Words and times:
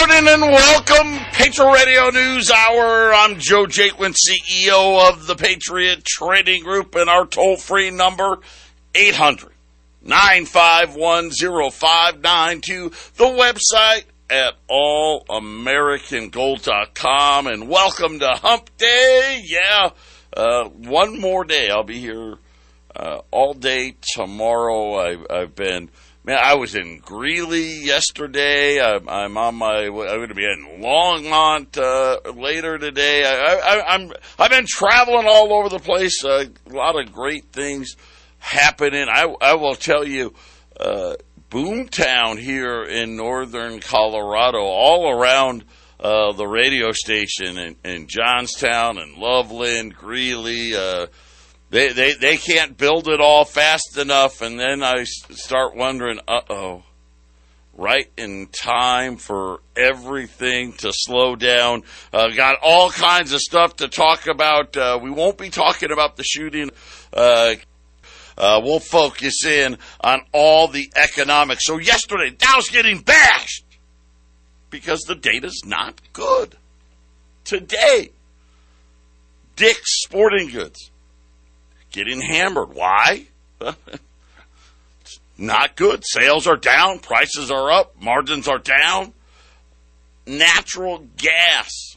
morning 0.00 0.28
and 0.28 0.42
welcome, 0.42 1.18
Patriot 1.32 1.72
Radio 1.72 2.08
News 2.08 2.50
Hour. 2.50 3.12
I'm 3.12 3.38
Joe 3.38 3.66
Jaquin, 3.66 4.16
CEO 4.16 5.10
of 5.10 5.26
the 5.26 5.36
Patriot 5.36 6.06
Trading 6.06 6.64
Group, 6.64 6.94
and 6.94 7.10
our 7.10 7.26
toll 7.26 7.58
free 7.58 7.90
number, 7.90 8.38
800 8.94 9.52
951 10.00 11.32
0592. 11.32 12.88
The 13.16 13.24
website 13.24 14.04
at 14.30 14.54
allamericangold.com. 14.70 17.46
And 17.46 17.68
welcome 17.68 18.20
to 18.20 18.28
Hump 18.28 18.70
Day. 18.78 19.42
Yeah, 19.44 19.90
uh, 20.34 20.64
one 20.64 21.20
more 21.20 21.44
day. 21.44 21.68
I'll 21.68 21.84
be 21.84 21.98
here 21.98 22.36
uh, 22.96 23.20
all 23.30 23.52
day 23.52 23.96
tomorrow. 24.14 24.94
I've, 24.94 25.26
I've 25.28 25.54
been 25.54 25.90
Man, 26.30 26.38
I 26.40 26.54
was 26.54 26.76
in 26.76 27.00
Greeley 27.00 27.80
yesterday. 27.80 28.80
I'm, 28.80 29.08
I'm 29.08 29.36
on 29.36 29.56
my. 29.56 29.86
I'm 29.86 29.92
going 29.92 30.28
to 30.28 30.34
be 30.36 30.44
in 30.44 30.80
Longmont 30.80 31.76
uh, 31.76 32.30
later 32.34 32.78
today. 32.78 33.24
I, 33.24 33.54
I, 33.56 33.94
I'm. 33.94 34.12
I've 34.38 34.52
been 34.52 34.66
traveling 34.68 35.26
all 35.26 35.52
over 35.52 35.68
the 35.68 35.80
place. 35.80 36.24
Uh, 36.24 36.44
a 36.66 36.72
lot 36.72 36.94
of 36.94 37.12
great 37.12 37.46
things 37.46 37.96
happening. 38.38 39.08
I, 39.08 39.34
I 39.40 39.54
will 39.54 39.74
tell 39.74 40.06
you, 40.06 40.32
uh, 40.78 41.16
Boomtown 41.50 42.38
here 42.38 42.84
in 42.84 43.16
northern 43.16 43.80
Colorado, 43.80 44.60
all 44.60 45.10
around 45.10 45.64
uh, 45.98 46.30
the 46.30 46.46
radio 46.46 46.92
station 46.92 47.58
in, 47.58 47.76
in 47.84 48.06
Johnstown 48.06 48.98
and 48.98 49.16
Loveland, 49.16 49.96
Greeley. 49.96 50.76
They, 51.70 51.92
they, 51.92 52.14
they 52.14 52.36
can't 52.36 52.76
build 52.76 53.08
it 53.08 53.20
all 53.20 53.44
fast 53.44 53.96
enough, 53.96 54.42
and 54.42 54.58
then 54.58 54.82
I 54.82 55.04
start 55.04 55.76
wondering, 55.76 56.18
uh 56.26 56.40
oh, 56.50 56.82
right 57.74 58.10
in 58.16 58.48
time 58.48 59.16
for 59.16 59.60
everything 59.76 60.72
to 60.74 60.92
slow 60.92 61.36
down. 61.36 61.84
Uh, 62.12 62.28
got 62.30 62.56
all 62.60 62.90
kinds 62.90 63.32
of 63.32 63.40
stuff 63.40 63.76
to 63.76 63.86
talk 63.86 64.26
about. 64.26 64.76
Uh, 64.76 64.98
we 65.00 65.10
won't 65.10 65.38
be 65.38 65.48
talking 65.48 65.92
about 65.92 66.16
the 66.16 66.24
shooting. 66.24 66.70
Uh, 67.12 67.54
uh 68.36 68.60
we'll 68.64 68.80
focus 68.80 69.44
in 69.44 69.78
on 70.00 70.22
all 70.32 70.66
the 70.66 70.90
economics. 70.96 71.66
So 71.66 71.78
yesterday, 71.78 72.30
Dow's 72.30 72.68
getting 72.68 73.00
bashed 73.00 73.64
because 74.70 75.02
the 75.02 75.14
data's 75.14 75.62
not 75.64 76.00
good. 76.12 76.56
Today, 77.44 78.10
Dick's 79.54 80.02
Sporting 80.02 80.48
Goods 80.48 80.89
getting 81.90 82.20
hammered. 82.20 82.74
Why? 82.74 83.26
Not 85.38 85.74
good. 85.74 86.02
Sales 86.04 86.46
are 86.46 86.56
down, 86.56 86.98
prices 86.98 87.50
are 87.50 87.70
up, 87.70 88.00
margins 88.00 88.46
are 88.46 88.58
down. 88.58 89.14
Natural 90.26 91.06
gas, 91.16 91.96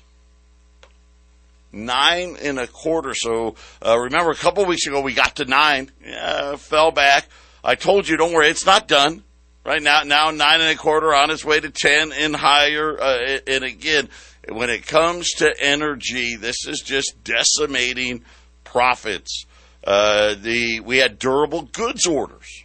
nine 1.73 2.37
and 2.41 2.57
a 2.57 2.67
quarter. 2.67 3.13
So 3.13 3.55
uh, 3.85 3.99
remember, 3.99 4.31
a 4.31 4.35
couple 4.35 4.65
weeks 4.65 4.87
ago 4.87 5.01
we 5.01 5.13
got 5.13 5.35
to 5.35 5.45
nine, 5.45 5.91
yeah, 6.05 6.55
fell 6.55 6.91
back. 6.91 7.27
I 7.63 7.75
told 7.75 8.07
you, 8.07 8.15
don't 8.15 8.33
worry, 8.33 8.47
it's 8.47 8.65
not 8.65 8.87
done. 8.87 9.23
Right 9.65 9.81
now, 9.81 10.03
now 10.03 10.31
nine 10.31 10.61
and 10.61 10.69
a 10.69 10.75
quarter 10.75 11.13
on 11.13 11.29
its 11.29 11.45
way 11.45 11.59
to 11.59 11.69
ten 11.69 12.11
and 12.13 12.35
higher. 12.35 12.99
Uh, 12.99 13.39
and 13.45 13.63
again, 13.63 14.09
when 14.49 14.69
it 14.69 14.87
comes 14.87 15.29
to 15.37 15.53
energy, 15.59 16.35
this 16.35 16.65
is 16.67 16.81
just 16.81 17.23
decimating 17.23 18.23
profits. 18.63 19.45
Uh, 19.83 20.35
the 20.35 20.79
we 20.79 20.97
had 20.97 21.19
durable 21.19 21.63
goods 21.63 22.07
orders. 22.07 22.63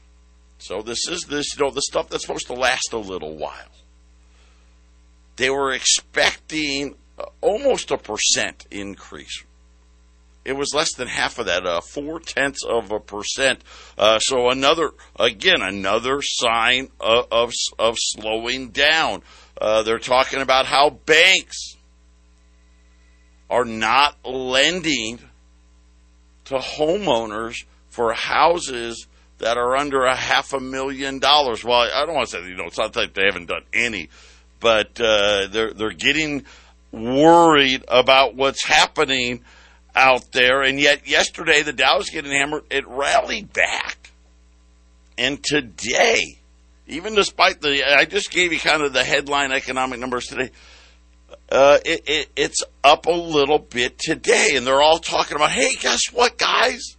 So 0.58 0.83
this 0.83 1.08
is 1.08 1.22
this 1.22 1.56
you 1.56 1.64
know 1.64 1.70
the 1.70 1.83
stuff 1.83 2.08
that's 2.08 2.24
supposed 2.24 2.47
to 2.48 2.55
last 2.55 2.92
a 2.92 2.98
little 2.98 3.36
while. 3.36 3.72
They 5.36 5.50
were 5.50 5.72
expecting 5.72 6.96
almost 7.41 7.91
a 7.91 7.98
percent 7.98 8.66
increase. 8.70 9.44
It 10.44 10.56
was 10.56 10.72
less 10.72 10.94
than 10.94 11.08
half 11.08 11.39
of 11.39 11.46
that, 11.46 11.66
uh, 11.66 11.80
four 11.80 12.20
tenths 12.20 12.64
of 12.64 12.90
a 12.90 13.01
percent. 13.01 13.61
Uh, 13.98 14.18
so 14.18 14.48
another, 14.48 14.92
again, 15.18 15.61
another 15.61 16.23
sign 16.23 16.89
of 17.00 17.27
of, 17.30 17.52
of 17.79 17.96
slowing 17.98 18.70
down. 18.70 19.23
Uh, 19.61 19.83
they're 19.83 19.98
talking 19.98 20.40
about 20.40 20.67
how 20.67 20.90
banks 20.90 21.77
are 23.50 23.64
not 23.64 24.17
lending 24.24 25.18
to 26.48 26.57
homeowners 26.57 27.64
for 27.89 28.13
houses 28.13 29.07
that 29.39 29.57
are 29.57 29.77
under 29.77 30.05
a 30.05 30.14
half 30.14 30.53
a 30.53 30.61
million 30.61 31.19
dollars. 31.19 31.64
Well, 31.64 31.81
I 31.81 32.05
don't 32.05 32.14
want 32.14 32.29
to 32.29 32.36
say 32.36 32.48
you 32.48 32.57
know 32.57 32.64
it's 32.64 32.79
not 32.79 32.97
like 32.97 33.14
they 33.14 33.25
haven't 33.25 33.47
done 33.47 33.64
any, 33.73 34.09
but 34.61 35.01
uh, 35.01 35.47
they're 35.51 35.73
they're 35.73 35.92
getting 35.92 36.45
worried 36.91 37.85
about 37.89 38.35
what's 38.35 38.64
happening 38.64 39.45
out 39.95 40.33
there. 40.33 40.63
And 40.63 40.81
yet, 40.81 41.07
yesterday 41.07 41.63
the 41.63 41.73
Dow 41.73 41.98
was 41.98 42.11
getting 42.11 42.33
hammered. 42.33 42.65
It 42.70 42.86
rallied 42.89 43.53
back, 43.53 44.11
and 45.17 45.42
today, 45.42 46.39
even 46.86 47.15
despite 47.15 47.61
the 47.61 47.85
I 47.85 48.05
just 48.05 48.30
gave 48.30 48.53
you 48.53 48.59
kind 48.59 48.83
of 48.83 48.92
the 48.92 49.05
headline 49.05 49.53
economic 49.53 50.01
numbers 50.01 50.27
today 50.27 50.51
uh, 51.51 51.79
it, 51.85 52.03
it, 52.07 52.29
it's 52.36 52.63
up 52.85 53.07
a 53.07 53.11
little 53.11 53.59
bit 53.59 53.98
today, 53.98 54.51
and 54.55 54.67
they're 54.67 54.83
all 54.83 54.98
talking 54.98 55.36
about, 55.36 55.51
hey, 55.51 55.75
guess 55.81 56.13
what, 56.13 56.36
guys? 56.36 56.97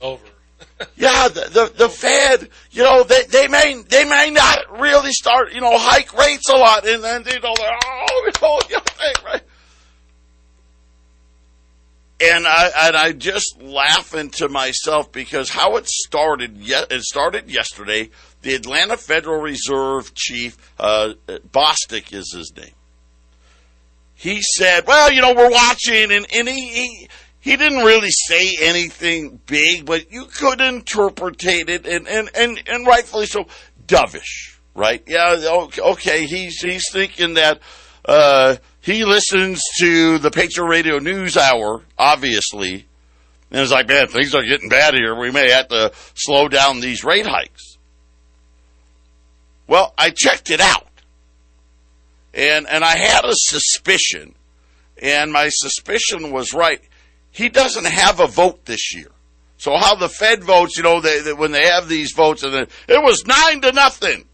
Over. 0.00 0.22
yeah, 0.96 1.28
the, 1.28 1.48
the, 1.50 1.72
the 1.76 1.88
Fed, 1.88 2.48
you 2.70 2.82
know, 2.82 3.02
they 3.02 3.22
they 3.24 3.48
may 3.48 3.80
they 3.88 4.04
may 4.04 4.30
not 4.30 4.80
really 4.80 5.12
start, 5.12 5.52
you 5.52 5.60
know, 5.60 5.78
hike 5.78 6.16
rates 6.16 6.48
a 6.48 6.56
lot, 6.56 6.86
and 6.86 7.02
then 7.02 7.24
you 7.26 7.40
know, 7.40 7.54
they're 7.56 7.78
oh, 7.84 8.22
you 8.24 8.32
know, 8.42 8.60
yeah, 8.70 9.12
right. 9.24 9.42
And 12.20 12.46
I 12.46 12.70
and 12.88 12.96
I 12.96 13.12
just 13.12 13.60
laughing 13.60 14.30
to 14.30 14.48
myself 14.48 15.12
because 15.12 15.50
how 15.50 15.76
it 15.76 15.86
started. 15.86 16.58
yet 16.58 16.90
It 16.90 17.02
started 17.02 17.50
yesterday. 17.50 18.10
The 18.42 18.54
Atlanta 18.54 18.96
Federal 18.96 19.40
Reserve 19.40 20.14
chief, 20.14 20.58
uh, 20.78 21.14
Bostic 21.26 22.12
is 22.12 22.32
his 22.32 22.52
name 22.56 22.74
he 24.14 24.40
said, 24.40 24.86
well, 24.86 25.12
you 25.12 25.20
know, 25.20 25.34
we're 25.34 25.50
watching, 25.50 26.12
and, 26.12 26.26
and 26.34 26.48
he, 26.48 26.68
he, 26.68 27.08
he 27.40 27.56
didn't 27.56 27.84
really 27.84 28.10
say 28.10 28.52
anything 28.60 29.40
big, 29.46 29.84
but 29.84 30.10
you 30.10 30.26
could 30.26 30.60
interpret 30.60 31.44
it, 31.44 31.86
and, 31.86 32.08
and, 32.08 32.30
and, 32.34 32.62
and 32.66 32.86
rightfully 32.86 33.26
so, 33.26 33.46
dovish, 33.86 34.58
right? 34.74 35.02
Yeah, 35.06 35.36
okay, 35.78 36.26
he's, 36.26 36.60
he's 36.60 36.90
thinking 36.90 37.34
that, 37.34 37.60
uh, 38.04 38.56
he 38.80 39.04
listens 39.04 39.62
to 39.78 40.18
the 40.18 40.30
Patriot 40.30 40.68
Radio 40.68 40.98
News 40.98 41.36
Hour, 41.36 41.82
obviously, 41.98 42.86
and 43.50 43.62
it's 43.62 43.72
like, 43.72 43.88
man, 43.88 44.08
things 44.08 44.34
are 44.34 44.42
getting 44.42 44.68
bad 44.68 44.94
here. 44.94 45.14
We 45.14 45.30
may 45.30 45.50
have 45.50 45.68
to 45.68 45.92
slow 46.14 46.48
down 46.48 46.80
these 46.80 47.04
rate 47.04 47.24
hikes. 47.26 47.78
Well, 49.66 49.94
I 49.96 50.10
checked 50.10 50.50
it 50.50 50.60
out. 50.60 50.88
And, 52.44 52.68
and 52.68 52.84
I 52.84 52.96
had 52.96 53.24
a 53.24 53.32
suspicion, 53.32 54.34
and 55.00 55.32
my 55.32 55.48
suspicion 55.50 56.30
was 56.30 56.52
right. 56.52 56.80
He 57.30 57.48
doesn't 57.48 57.86
have 57.86 58.20
a 58.20 58.26
vote 58.26 58.66
this 58.66 58.94
year. 58.94 59.10
So 59.56 59.76
how 59.78 59.94
the 59.94 60.10
Fed 60.10 60.44
votes, 60.44 60.76
you 60.76 60.82
know, 60.82 61.00
they, 61.00 61.20
they, 61.20 61.32
when 61.32 61.52
they 61.52 61.66
have 61.66 61.88
these 61.88 62.12
votes, 62.12 62.42
and 62.42 62.54
it 62.54 63.02
was 63.02 63.24
nine 63.26 63.62
to 63.62 63.72
nothing. 63.72 64.26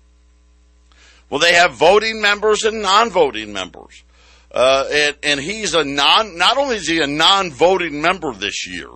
Well, 1.28 1.38
they 1.38 1.54
have 1.54 1.74
voting 1.74 2.20
members 2.20 2.64
and 2.64 2.82
non-voting 2.82 3.52
members. 3.52 4.02
Uh, 4.50 4.88
and, 4.92 5.16
and 5.22 5.40
he's 5.40 5.74
a 5.74 5.84
non, 5.84 6.36
not 6.36 6.58
only 6.58 6.76
is 6.76 6.88
he 6.88 7.00
a 7.00 7.06
non-voting 7.06 8.02
member 8.02 8.32
this 8.32 8.66
year, 8.66 8.88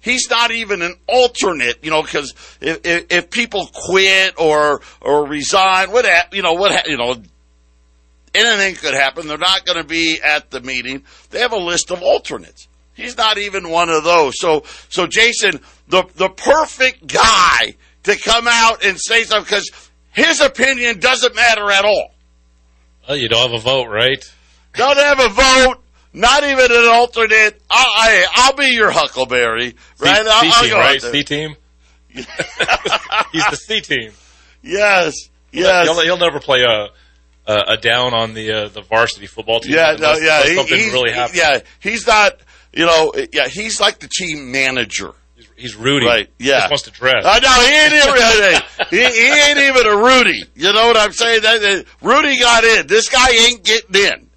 he's 0.00 0.30
not 0.30 0.50
even 0.50 0.80
an 0.80 0.94
alternate, 1.06 1.84
you 1.84 1.90
know, 1.90 2.02
because 2.02 2.32
if, 2.62 2.80
if, 2.86 3.06
if, 3.10 3.30
people 3.30 3.68
quit 3.74 4.40
or, 4.40 4.80
or 5.02 5.28
resign, 5.28 5.90
what, 5.90 6.06
you 6.32 6.40
know, 6.40 6.54
what, 6.54 6.88
you 6.88 6.96
know, 6.96 7.16
anything 8.36 8.76
could 8.76 8.94
happen. 8.94 9.26
They're 9.26 9.38
not 9.38 9.64
going 9.64 9.78
to 9.78 9.84
be 9.84 10.20
at 10.22 10.50
the 10.50 10.60
meeting. 10.60 11.04
They 11.30 11.40
have 11.40 11.52
a 11.52 11.58
list 11.58 11.90
of 11.90 12.02
alternates. 12.02 12.68
He's 12.94 13.16
not 13.16 13.38
even 13.38 13.68
one 13.68 13.90
of 13.90 14.04
those. 14.04 14.38
So, 14.38 14.64
so 14.88 15.06
Jason, 15.06 15.60
the 15.88 16.04
the 16.14 16.30
perfect 16.30 17.06
guy 17.06 17.76
to 18.04 18.16
come 18.16 18.46
out 18.48 18.84
and 18.84 18.98
say 18.98 19.24
something 19.24 19.44
because 19.44 19.70
his 20.12 20.40
opinion 20.40 20.98
doesn't 20.98 21.34
matter 21.34 21.70
at 21.70 21.84
all. 21.84 22.14
Well, 23.06 23.18
you 23.18 23.28
don't 23.28 23.50
have 23.50 23.60
a 23.60 23.62
vote, 23.62 23.88
right? 23.88 24.24
Don't 24.74 24.96
have 24.96 25.20
a 25.20 25.28
vote. 25.28 25.82
Not 26.12 26.44
even 26.44 26.72
an 26.72 26.88
alternate. 26.88 27.60
I, 27.70 28.26
I 28.34 28.50
will 28.50 28.56
be 28.56 28.74
your 28.74 28.90
Huckleberry, 28.90 29.76
right? 29.98 30.24
C, 30.24 30.30
I'll, 30.30 30.52
C 30.52 30.68
team, 30.68 30.74
right? 30.74 31.02
C 31.02 31.22
team. 31.22 31.56
He's 33.32 33.46
the 33.50 33.56
C 33.56 33.80
team. 33.82 34.12
Yes, 34.62 35.28
yes. 35.52 35.86
He'll, 35.86 36.00
he'll 36.00 36.16
never 36.16 36.40
play 36.40 36.62
a 36.62 36.68
uh, 36.68 36.88
a 37.46 37.76
down 37.76 38.14
on 38.14 38.34
the 38.34 38.52
uh, 38.52 38.68
the 38.68 38.82
varsity 38.82 39.26
football 39.26 39.60
team. 39.60 39.74
Yeah, 39.74 39.96
yeah, 39.98 40.42
he, 40.44 40.54
something 40.54 40.78
really 40.92 41.10
Yeah, 41.10 41.60
he's 41.80 42.06
not. 42.06 42.40
You 42.72 42.84
know, 42.84 43.12
yeah, 43.32 43.48
he's 43.48 43.80
like 43.80 44.00
the 44.00 44.08
team 44.08 44.52
manager. 44.52 45.12
He's, 45.34 45.48
he's 45.56 45.76
Rudy. 45.76 46.06
Right, 46.06 46.28
yeah. 46.38 46.60
Just 46.60 46.70
wants 46.70 46.82
to 46.84 46.90
dress. 46.90 47.24
I 47.24 47.38
know 47.38 47.50
he 47.62 47.74
ain't 47.74 47.94
even 47.94 49.12
he, 49.12 49.20
he 49.20 49.40
ain't 49.40 49.58
even 49.58 49.86
a 49.86 49.96
Rudy. 49.96 50.44
You 50.54 50.72
know 50.72 50.86
what 50.86 50.96
I'm 50.96 51.12
saying? 51.12 51.42
That, 51.42 51.60
that 51.62 51.86
Rudy 52.02 52.38
got 52.38 52.64
in. 52.64 52.86
This 52.86 53.08
guy 53.08 53.30
ain't 53.30 53.64
getting 53.64 53.94
in. 53.94 54.30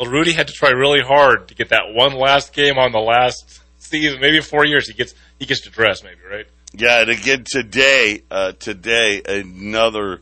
Well, 0.00 0.10
Rudy 0.10 0.32
had 0.32 0.48
to 0.48 0.52
try 0.52 0.70
really 0.70 1.02
hard 1.02 1.48
to 1.48 1.54
get 1.54 1.68
that 1.68 1.92
one 1.92 2.14
last 2.14 2.52
game 2.52 2.78
on 2.78 2.90
the 2.90 2.98
last 2.98 3.60
season. 3.78 4.20
Maybe 4.20 4.40
four 4.40 4.66
years. 4.66 4.88
He 4.88 4.94
gets 4.94 5.14
he 5.38 5.46
gets 5.46 5.60
to 5.62 5.70
dress. 5.70 6.02
Maybe 6.02 6.18
right. 6.28 6.46
Yeah, 6.72 7.02
and 7.02 7.10
again 7.10 7.44
today, 7.48 8.24
uh, 8.30 8.52
today 8.52 9.22
another 9.24 10.20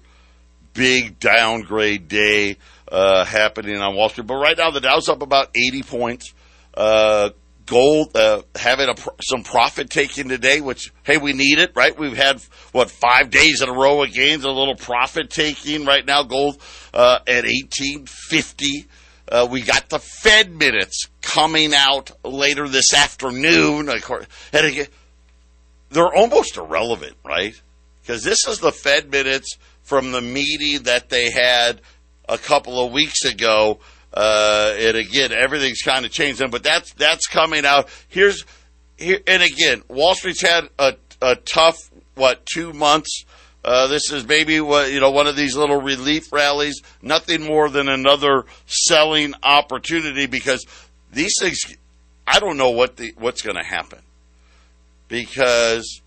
big 0.74 1.18
downgrade 1.18 2.08
day 2.08 2.56
uh, 2.90 3.24
happening 3.24 3.76
on 3.76 3.94
Wall 3.94 4.08
Street. 4.08 4.26
But 4.26 4.36
right 4.36 4.56
now, 4.56 4.70
the 4.70 4.80
Dow's 4.80 5.08
up 5.08 5.22
about 5.22 5.50
80 5.54 5.82
points. 5.82 6.34
Uh, 6.74 7.30
gold 7.66 8.14
uh, 8.16 8.42
having 8.54 8.88
a, 8.88 8.94
some 9.22 9.42
profit 9.42 9.90
taking 9.90 10.28
today, 10.28 10.60
which 10.60 10.92
hey, 11.04 11.16
we 11.16 11.32
need 11.32 11.58
it, 11.58 11.72
right? 11.74 11.98
We've 11.98 12.16
had 12.16 12.42
what 12.72 12.90
five 12.90 13.30
days 13.30 13.62
in 13.62 13.68
a 13.68 13.72
row 13.72 14.02
of 14.02 14.12
gains, 14.12 14.44
a 14.44 14.50
little 14.50 14.76
profit 14.76 15.30
taking. 15.30 15.84
Right 15.84 16.04
now, 16.04 16.22
gold 16.22 16.58
uh, 16.92 17.20
at 17.26 17.44
1850. 17.44 18.86
Uh, 19.28 19.48
we 19.50 19.62
got 19.62 19.88
the 19.88 19.98
Fed 19.98 20.54
minutes 20.54 21.08
coming 21.22 21.72
out 21.74 22.10
later 22.24 22.68
this 22.68 22.92
afternoon. 22.92 23.88
Of 23.88 24.02
course, 24.02 24.26
and 24.52 24.66
again, 24.66 24.88
they're 25.90 26.14
almost 26.14 26.56
irrelevant, 26.56 27.16
right? 27.24 27.60
Because 28.02 28.24
this 28.24 28.46
is 28.46 28.58
the 28.58 28.72
Fed 28.72 29.10
minutes 29.10 29.56
from 29.82 30.12
the 30.12 30.20
meeting 30.20 30.84
that 30.84 31.08
they 31.08 31.30
had 31.30 31.80
a 32.28 32.38
couple 32.38 32.84
of 32.84 32.92
weeks 32.92 33.24
ago. 33.24 33.80
Uh, 34.14 34.74
and 34.78 34.96
again, 34.96 35.32
everything's 35.32 35.82
kind 35.82 36.04
of 36.04 36.12
changed. 36.12 36.42
But 36.50 36.62
that's 36.62 36.92
that's 36.94 37.26
coming 37.26 37.64
out. 37.64 37.88
Here's 38.08 38.44
here, 38.96 39.20
and 39.26 39.42
again, 39.42 39.82
Wall 39.88 40.14
Street's 40.14 40.42
had 40.42 40.68
a, 40.78 40.94
a 41.20 41.36
tough 41.36 41.90
what 42.14 42.44
two 42.46 42.72
months. 42.72 43.24
Uh, 43.64 43.86
this 43.86 44.10
is 44.12 44.26
maybe 44.26 44.60
what 44.60 44.90
you 44.90 45.00
know 45.00 45.10
one 45.10 45.26
of 45.26 45.36
these 45.36 45.56
little 45.56 45.80
relief 45.80 46.32
rallies. 46.32 46.82
Nothing 47.00 47.44
more 47.44 47.68
than 47.68 47.88
another 47.88 48.44
selling 48.66 49.34
opportunity 49.42 50.26
because 50.26 50.66
these 51.12 51.34
things. 51.40 51.58
I 52.26 52.38
don't 52.38 52.56
know 52.56 52.70
what 52.70 52.96
the 52.96 53.14
what's 53.18 53.42
going 53.42 53.56
to 53.56 53.64
happen 53.64 53.98
because 55.08 56.00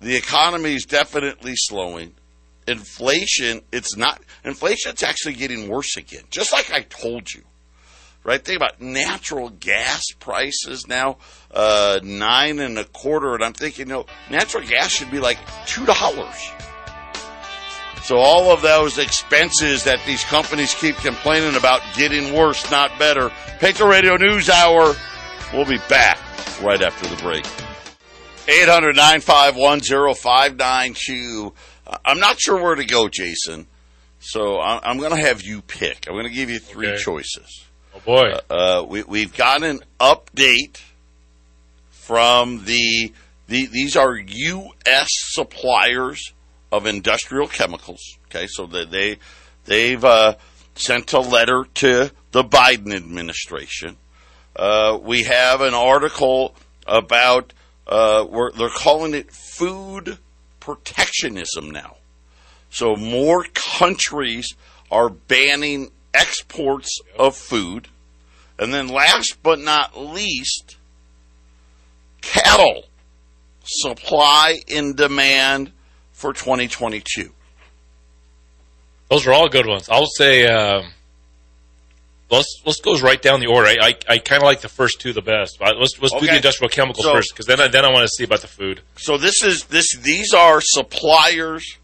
the 0.00 0.16
economy 0.16 0.74
is 0.74 0.84
definitely 0.84 1.54
slowing. 1.56 2.14
Inflation, 2.66 3.62
it's 3.72 3.96
not, 3.96 4.22
inflation's 4.44 5.02
actually 5.02 5.34
getting 5.34 5.68
worse 5.68 5.96
again, 5.96 6.22
just 6.30 6.52
like 6.52 6.72
I 6.72 6.82
told 6.82 7.32
you. 7.32 7.42
Right? 8.22 8.42
Think 8.42 8.56
about 8.56 8.80
natural 8.80 9.50
gas 9.50 10.02
prices 10.18 10.86
now, 10.88 11.18
uh, 11.50 12.00
nine 12.02 12.58
and 12.58 12.78
a 12.78 12.84
quarter, 12.84 13.34
and 13.34 13.44
I'm 13.44 13.52
thinking, 13.52 13.88
you 13.88 13.92
know, 13.92 14.06
natural 14.30 14.66
gas 14.66 14.90
should 14.92 15.10
be 15.10 15.20
like 15.20 15.38
two 15.66 15.84
dollars. 15.84 16.50
So 18.04 18.16
all 18.18 18.50
of 18.50 18.60
those 18.60 18.98
expenses 18.98 19.84
that 19.84 19.98
these 20.06 20.24
companies 20.24 20.74
keep 20.74 20.96
complaining 20.96 21.56
about 21.56 21.80
getting 21.96 22.34
worse, 22.34 22.70
not 22.70 22.98
better. 22.98 23.30
Patriot 23.60 23.88
Radio 23.88 24.16
News 24.16 24.50
Hour. 24.50 24.94
We'll 25.54 25.64
be 25.64 25.78
back 25.88 26.18
right 26.60 26.82
after 26.82 27.08
the 27.08 27.16
break. 27.22 27.46
800 28.46 28.94
951 28.94 29.80
0592. 30.14 31.54
I'm 32.04 32.18
not 32.20 32.40
sure 32.40 32.60
where 32.62 32.74
to 32.74 32.84
go, 32.84 33.08
Jason. 33.08 33.66
So 34.20 34.60
I'm 34.60 34.98
going 34.98 35.10
to 35.10 35.20
have 35.20 35.42
you 35.42 35.60
pick. 35.60 36.06
I'm 36.08 36.14
going 36.14 36.26
to 36.26 36.32
give 36.32 36.48
you 36.48 36.58
three 36.58 36.88
Okay. 36.88 37.02
choices. 37.02 37.64
Oh 37.94 38.00
boy. 38.00 38.32
Uh, 38.48 38.84
we, 38.88 39.02
we've 39.02 39.36
got 39.36 39.62
an 39.62 39.80
update 40.00 40.80
from 41.90 42.64
the, 42.64 43.12
the 43.48 43.66
these 43.66 43.96
are 43.96 44.16
U.S. 44.16 45.08
suppliers 45.10 46.32
of 46.72 46.86
industrial 46.86 47.46
chemicals. 47.46 48.00
Okay, 48.26 48.46
so 48.48 48.66
that 48.66 48.90
they 48.90 49.18
they've 49.66 50.04
uh, 50.04 50.34
sent 50.74 51.12
a 51.12 51.20
letter 51.20 51.66
to 51.74 52.10
the 52.32 52.42
Biden 52.44 52.94
administration. 52.94 53.96
Uh, 54.56 54.98
we 55.02 55.24
have 55.24 55.60
an 55.60 55.74
article 55.74 56.54
about 56.86 57.52
uh, 57.86 58.24
where 58.24 58.50
they're 58.52 58.68
calling 58.70 59.14
it 59.14 59.30
food 59.30 60.18
protectionism 60.64 61.70
now. 61.70 61.96
So 62.70 62.96
more 62.96 63.44
countries 63.54 64.54
are 64.90 65.10
banning 65.10 65.90
exports 66.14 67.00
of 67.18 67.36
food. 67.36 67.88
And 68.58 68.72
then 68.72 68.88
last 68.88 69.36
but 69.42 69.58
not 69.58 69.98
least, 69.98 70.76
cattle 72.22 72.84
supply 73.64 74.60
and 74.68 74.96
demand 74.96 75.72
for 76.12 76.32
2022. 76.32 77.30
Those 79.10 79.26
are 79.26 79.32
all 79.32 79.48
good 79.48 79.66
ones. 79.66 79.88
I'll 79.90 80.06
say 80.06 80.46
um, 80.46 80.92
let's 82.34 82.62
let's 82.66 82.80
go 82.80 82.98
right 83.00 83.20
down 83.20 83.40
the 83.40 83.46
order. 83.46 83.68
I 83.68 83.76
I, 83.88 83.94
I 84.14 84.18
kind 84.18 84.42
of 84.42 84.46
like 84.46 84.60
the 84.60 84.68
first 84.68 85.00
two 85.00 85.12
the 85.12 85.22
best. 85.22 85.58
But 85.58 85.76
let's 85.78 85.98
let's 86.00 86.14
do 86.14 86.26
the 86.26 86.36
industrial 86.36 86.68
chemicals 86.68 87.04
So- 87.04 87.12
first 87.14 87.32
because 87.32 87.46
then 87.46 87.60
I, 87.60 87.68
then 87.68 87.84
I 87.84 87.88
want 87.92 88.02
to 88.02 88.08
see 88.08 88.24
about 88.24 88.40
the 88.40 88.48
food. 88.48 88.80
So 88.96 89.16
this 89.18 89.42
is 89.42 89.64
this 89.64 89.96
these 89.96 90.32
are 90.34 90.60
suppliers 90.60 91.78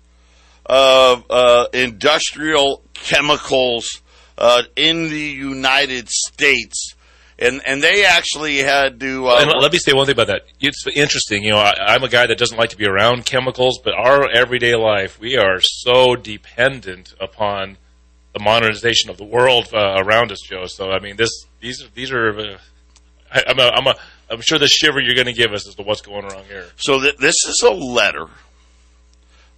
of 0.66 1.24
uh, 1.30 1.66
industrial 1.72 2.82
chemicals 2.94 4.02
uh, 4.38 4.62
in 4.76 5.04
the 5.10 5.18
United 5.18 6.08
States, 6.08 6.94
and 7.38 7.60
and 7.66 7.82
they 7.82 8.04
actually 8.04 8.58
had 8.58 9.00
to. 9.00 9.26
Uh, 9.28 9.40
And 9.40 9.52
let 9.60 9.72
me 9.72 9.78
say 9.78 9.92
one 9.92 10.06
thing 10.06 10.12
about 10.14 10.28
that. 10.28 10.42
It's 10.60 10.86
interesting. 10.94 11.42
You 11.42 11.50
know, 11.52 11.58
I, 11.58 11.74
I'm 11.88 12.04
a 12.04 12.08
guy 12.08 12.26
that 12.26 12.38
doesn't 12.38 12.56
like 12.56 12.70
to 12.70 12.76
be 12.76 12.86
around 12.86 13.26
chemicals, 13.26 13.80
but 13.82 13.94
our 13.94 14.30
everyday 14.30 14.74
life, 14.76 15.18
we 15.20 15.36
are 15.36 15.60
so 15.60 16.14
dependent 16.16 17.14
upon 17.20 17.76
the 18.32 18.40
modernization 18.40 19.10
of 19.10 19.16
the 19.16 19.24
world 19.24 19.68
uh, 19.72 19.96
around 19.98 20.32
us, 20.32 20.40
Joe. 20.40 20.66
So 20.66 20.90
I 20.90 21.00
mean, 21.00 21.16
this 21.16 21.46
these 21.60 21.84
these 21.94 22.10
are. 22.12 22.38
Uh, 22.38 22.58
I, 23.32 23.44
I'm 23.48 23.58
a, 23.58 23.62
I'm 23.62 23.86
a 23.86 23.94
I'm 24.30 24.40
sure 24.40 24.58
the 24.58 24.68
shiver 24.68 25.00
you're 25.00 25.14
going 25.14 25.26
to 25.26 25.32
give 25.32 25.52
us 25.52 25.66
as 25.66 25.74
to 25.76 25.82
what's 25.82 26.00
going 26.02 26.24
wrong 26.24 26.44
here. 26.48 26.66
So 26.76 27.00
th- 27.00 27.16
this 27.16 27.36
is 27.46 27.62
a 27.64 27.70
letter 27.70 28.26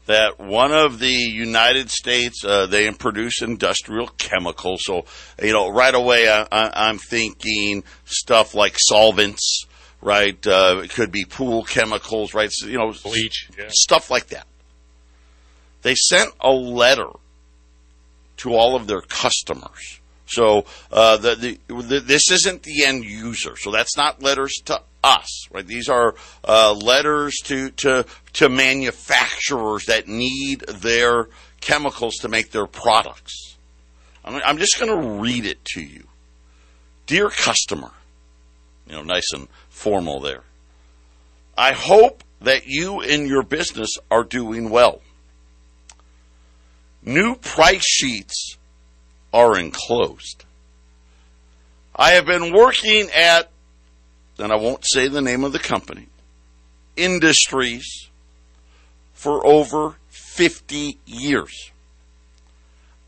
that 0.06 0.38
one 0.38 0.72
of 0.72 0.98
the 0.98 1.12
United 1.12 1.90
States 1.90 2.44
uh, 2.44 2.66
they 2.66 2.90
produce 2.90 3.42
industrial 3.42 4.08
chemicals. 4.18 4.80
So 4.84 5.04
you 5.42 5.52
know, 5.52 5.68
right 5.68 5.94
away 5.94 6.28
I, 6.28 6.46
I'm 6.50 6.98
thinking 6.98 7.84
stuff 8.04 8.54
like 8.54 8.78
solvents, 8.78 9.66
right? 10.00 10.46
Uh, 10.46 10.80
it 10.82 10.90
could 10.90 11.12
be 11.12 11.24
pool 11.24 11.64
chemicals, 11.64 12.34
right? 12.34 12.50
So, 12.50 12.66
you 12.66 12.78
know, 12.78 12.92
Bleach, 13.02 13.50
yeah. 13.58 13.66
stuff 13.68 14.10
like 14.10 14.28
that. 14.28 14.46
They 15.82 15.94
sent 15.94 16.32
a 16.40 16.50
letter 16.50 17.08
to 18.42 18.54
all 18.54 18.74
of 18.74 18.86
their 18.88 19.00
customers. 19.00 20.00
So 20.26 20.64
uh, 20.90 21.16
the, 21.18 21.34
the, 21.34 21.58
the 21.82 22.00
this 22.00 22.30
isn't 22.30 22.62
the 22.62 22.84
end 22.84 23.04
user. 23.04 23.56
So 23.56 23.70
that's 23.70 23.96
not 23.96 24.22
letters 24.22 24.52
to 24.64 24.80
us, 25.04 25.48
right? 25.52 25.66
These 25.66 25.88
are 25.88 26.14
uh, 26.44 26.72
letters 26.72 27.36
to 27.44 27.70
to 27.70 28.04
to 28.34 28.48
manufacturers 28.48 29.86
that 29.86 30.08
need 30.08 30.60
their 30.60 31.28
chemicals 31.60 32.16
to 32.22 32.28
make 32.28 32.50
their 32.50 32.66
products. 32.66 33.56
I'm, 34.24 34.40
I'm 34.44 34.58
just 34.58 34.80
going 34.80 34.90
to 34.90 35.20
read 35.20 35.44
it 35.44 35.64
to 35.74 35.80
you, 35.80 36.06
dear 37.06 37.28
customer. 37.28 37.90
You 38.86 38.94
know, 38.94 39.02
nice 39.02 39.32
and 39.32 39.48
formal 39.68 40.20
there. 40.20 40.42
I 41.56 41.72
hope 41.72 42.24
that 42.40 42.66
you 42.66 43.00
and 43.00 43.28
your 43.28 43.42
business 43.42 43.90
are 44.10 44.24
doing 44.24 44.70
well. 44.70 45.00
New 47.04 47.34
price 47.36 47.84
sheets 47.84 48.56
are 49.32 49.58
enclosed. 49.58 50.44
I 51.94 52.12
have 52.12 52.26
been 52.26 52.52
working 52.52 53.08
at, 53.14 53.50
and 54.38 54.52
I 54.52 54.56
won't 54.56 54.84
say 54.84 55.08
the 55.08 55.20
name 55.20 55.44
of 55.44 55.52
the 55.52 55.58
company, 55.58 56.06
Industries 56.96 58.08
for 59.14 59.44
over 59.46 59.96
50 60.08 60.98
years. 61.06 61.70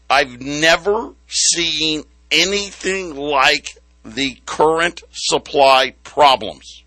I've 0.08 0.40
never 0.40 1.12
seen 1.26 2.04
anything 2.30 3.14
like 3.16 3.78
the 4.04 4.38
current 4.44 5.02
supply 5.12 5.94
problems. 6.04 6.82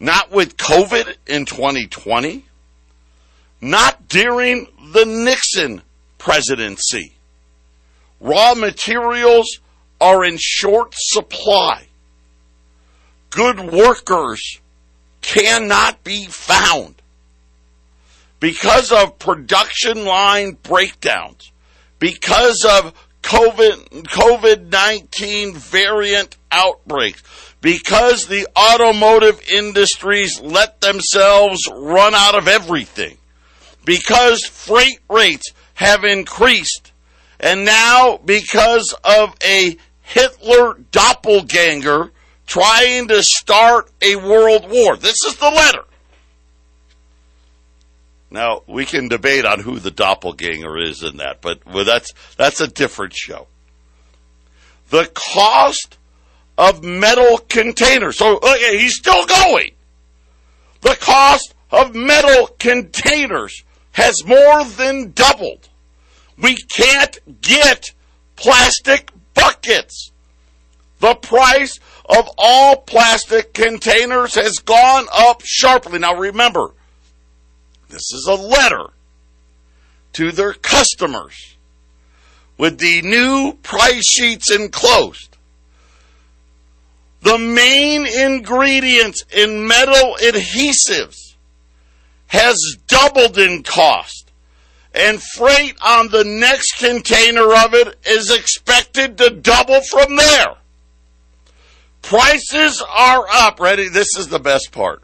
Not 0.00 0.30
with 0.30 0.56
COVID 0.56 1.16
in 1.26 1.46
2020, 1.46 2.44
not 3.70 4.08
during 4.08 4.66
the 4.92 5.04
Nixon 5.04 5.82
presidency. 6.18 7.14
Raw 8.20 8.54
materials 8.54 9.60
are 10.00 10.24
in 10.24 10.36
short 10.38 10.94
supply. 10.94 11.86
Good 13.30 13.60
workers 13.60 14.60
cannot 15.22 16.04
be 16.04 16.26
found 16.26 17.00
because 18.38 18.92
of 18.92 19.18
production 19.18 20.04
line 20.04 20.58
breakdowns, 20.62 21.50
because 21.98 22.64
of 22.64 22.92
COVID 23.22 24.04
COVID 24.04 24.70
nineteen 24.70 25.54
variant 25.54 26.36
outbreaks, 26.52 27.22
because 27.62 28.26
the 28.26 28.46
automotive 28.56 29.40
industries 29.48 30.40
let 30.40 30.82
themselves 30.82 31.66
run 31.72 32.14
out 32.14 32.34
of 32.34 32.46
everything, 32.46 33.16
because 33.84 34.44
freight 34.44 35.00
rates 35.08 35.52
have 35.74 36.04
increased, 36.04 36.92
and 37.40 37.64
now 37.64 38.18
because 38.24 38.94
of 39.04 39.34
a 39.44 39.76
Hitler 40.02 40.78
doppelganger 40.92 42.12
trying 42.46 43.08
to 43.08 43.22
start 43.22 43.90
a 44.02 44.16
world 44.16 44.70
war. 44.70 44.96
This 44.96 45.24
is 45.26 45.36
the 45.36 45.50
letter. 45.50 45.84
Now 48.30 48.62
we 48.66 48.84
can 48.84 49.08
debate 49.08 49.44
on 49.44 49.60
who 49.60 49.78
the 49.78 49.90
doppelganger 49.90 50.78
is 50.78 51.02
in 51.02 51.18
that, 51.18 51.40
but 51.40 51.64
well, 51.66 51.84
that's 51.84 52.12
that's 52.36 52.60
a 52.60 52.66
different 52.66 53.14
show. 53.14 53.46
The 54.90 55.10
cost 55.14 55.98
of 56.58 56.82
metal 56.82 57.38
containers. 57.48 58.18
So 58.18 58.36
okay, 58.38 58.78
he's 58.78 58.96
still 58.96 59.24
going. 59.26 59.70
The 60.80 60.96
cost 61.00 61.54
of 61.70 61.94
metal 61.94 62.48
containers 62.58 63.62
has 63.94 64.24
more 64.26 64.64
than 64.64 65.12
doubled. 65.12 65.68
We 66.36 66.56
can't 66.56 67.40
get 67.40 67.92
plastic 68.34 69.10
buckets. 69.34 70.10
The 70.98 71.14
price 71.14 71.78
of 72.06 72.28
all 72.36 72.76
plastic 72.76 73.54
containers 73.54 74.34
has 74.34 74.58
gone 74.58 75.06
up 75.14 75.42
sharply. 75.44 76.00
Now 76.00 76.16
remember, 76.16 76.72
this 77.88 78.12
is 78.12 78.26
a 78.28 78.34
letter 78.34 78.90
to 80.14 80.32
their 80.32 80.54
customers 80.54 81.56
with 82.58 82.78
the 82.78 83.00
new 83.02 83.56
price 83.62 84.10
sheets 84.10 84.50
enclosed. 84.50 85.36
The 87.22 87.38
main 87.38 88.06
ingredients 88.06 89.24
in 89.32 89.68
metal 89.68 90.16
adhesives 90.20 91.23
has 92.26 92.76
doubled 92.86 93.38
in 93.38 93.62
cost 93.62 94.24
and 94.94 95.20
freight 95.20 95.76
on 95.84 96.08
the 96.08 96.24
next 96.24 96.78
container 96.78 97.52
of 97.52 97.74
it 97.74 97.96
is 98.06 98.30
expected 98.30 99.18
to 99.18 99.30
double 99.30 99.80
from 99.82 100.16
there. 100.16 100.54
Prices 102.02 102.82
are 102.88 103.26
up. 103.28 103.58
Ready? 103.58 103.88
This 103.88 104.16
is 104.16 104.28
the 104.28 104.38
best 104.38 104.70
part. 104.70 105.02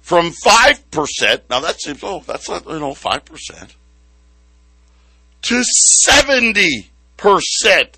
From 0.00 0.32
5%, 0.32 1.40
now 1.48 1.60
that 1.60 1.80
seems, 1.80 2.00
oh, 2.02 2.22
that's 2.26 2.48
not, 2.48 2.66
you 2.66 2.78
know, 2.78 2.92
5%, 2.92 3.74
to 5.42 5.64
70%, 7.16 7.88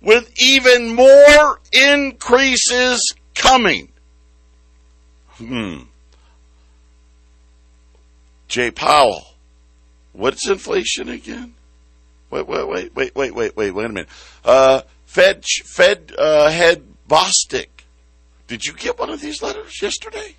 with 0.00 0.32
even 0.40 0.94
more 0.94 1.60
increases 1.72 3.14
coming. 3.34 3.92
Hmm. 5.32 5.80
Jay 8.50 8.72
Powell, 8.72 9.28
what's 10.12 10.48
inflation 10.48 11.08
again? 11.08 11.54
Wait, 12.30 12.48
wait, 12.48 12.68
wait, 12.68 12.94
wait, 12.94 13.14
wait, 13.14 13.34
wait, 13.34 13.56
wait, 13.56 13.70
wait 13.70 13.84
a 13.84 13.88
minute. 13.88 14.08
Uh, 14.44 14.82
Fed, 15.06 15.44
Fed 15.44 16.12
uh, 16.18 16.50
head 16.50 16.82
Bostic. 17.08 17.68
Did 18.48 18.64
you 18.64 18.72
get 18.72 18.98
one 18.98 19.08
of 19.08 19.20
these 19.20 19.40
letters 19.40 19.80
yesterday? 19.80 20.34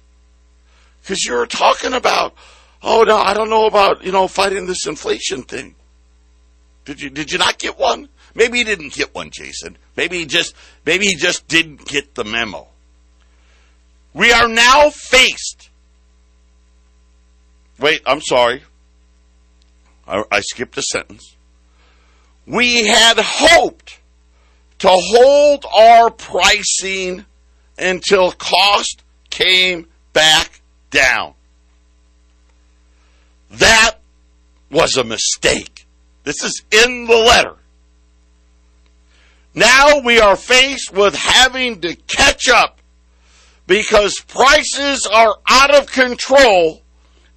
Because 1.02 1.24
you 1.24 1.34
were 1.34 1.48
talking 1.48 1.94
about, 1.94 2.36
oh 2.84 3.04
no, 3.04 3.16
I 3.16 3.34
don't 3.34 3.50
know 3.50 3.66
about 3.66 4.04
you 4.04 4.12
know 4.12 4.28
fighting 4.28 4.68
this 4.68 4.86
inflation 4.86 5.44
thing. 5.44 5.76
Did 6.84 7.02
you 7.02 7.10
did 7.10 7.32
you 7.32 7.38
not 7.38 7.60
get 7.60 7.80
one? 7.80 8.10
Maybe 8.36 8.58
he 8.58 8.64
didn't 8.66 8.92
get 8.92 9.16
one, 9.16 9.30
Jason. 9.32 9.78
Maybe 9.96 10.18
he 10.18 10.26
just 10.26 10.54
maybe 10.86 11.08
he 11.08 11.16
just 11.16 11.48
didn't 11.48 11.86
get 11.86 12.14
the 12.16 12.26
memo. 12.26 12.68
We 14.14 14.34
are 14.34 14.50
now 14.50 14.90
faced. 14.90 15.70
Wait, 17.82 18.04
I'm 18.06 18.22
sorry. 18.22 18.62
I, 20.08 20.24
I 20.32 20.42
skipped 20.42 20.78
a 20.78 20.84
sentence. 20.84 21.36
We 22.46 22.86
had 22.86 23.18
hoped 23.18 24.00
to 24.80 24.90
hold 24.90 25.66
our 25.66 26.12
pricing 26.12 27.26
until 27.80 28.32
cost 28.32 29.04
came 29.32 29.88
back 30.14 30.62
down. 30.92 31.34
That 33.50 33.98
was 34.70 34.98
a 34.98 35.04
mistake. 35.04 35.88
This 36.24 36.44
is 36.44 36.64
in 36.72 37.08
the 37.08 37.18
letter. 37.18 37.56
Now 39.56 40.02
we 40.02 40.20
are 40.20 40.36
faced 40.36 40.94
with 40.94 41.16
having 41.16 41.82
to 41.82 41.96
catch 41.96 42.48
up 42.48 42.80
because 43.66 44.20
prices 44.20 45.08
are 45.12 45.38
out 45.50 45.74
of 45.74 45.92
control 45.92 46.82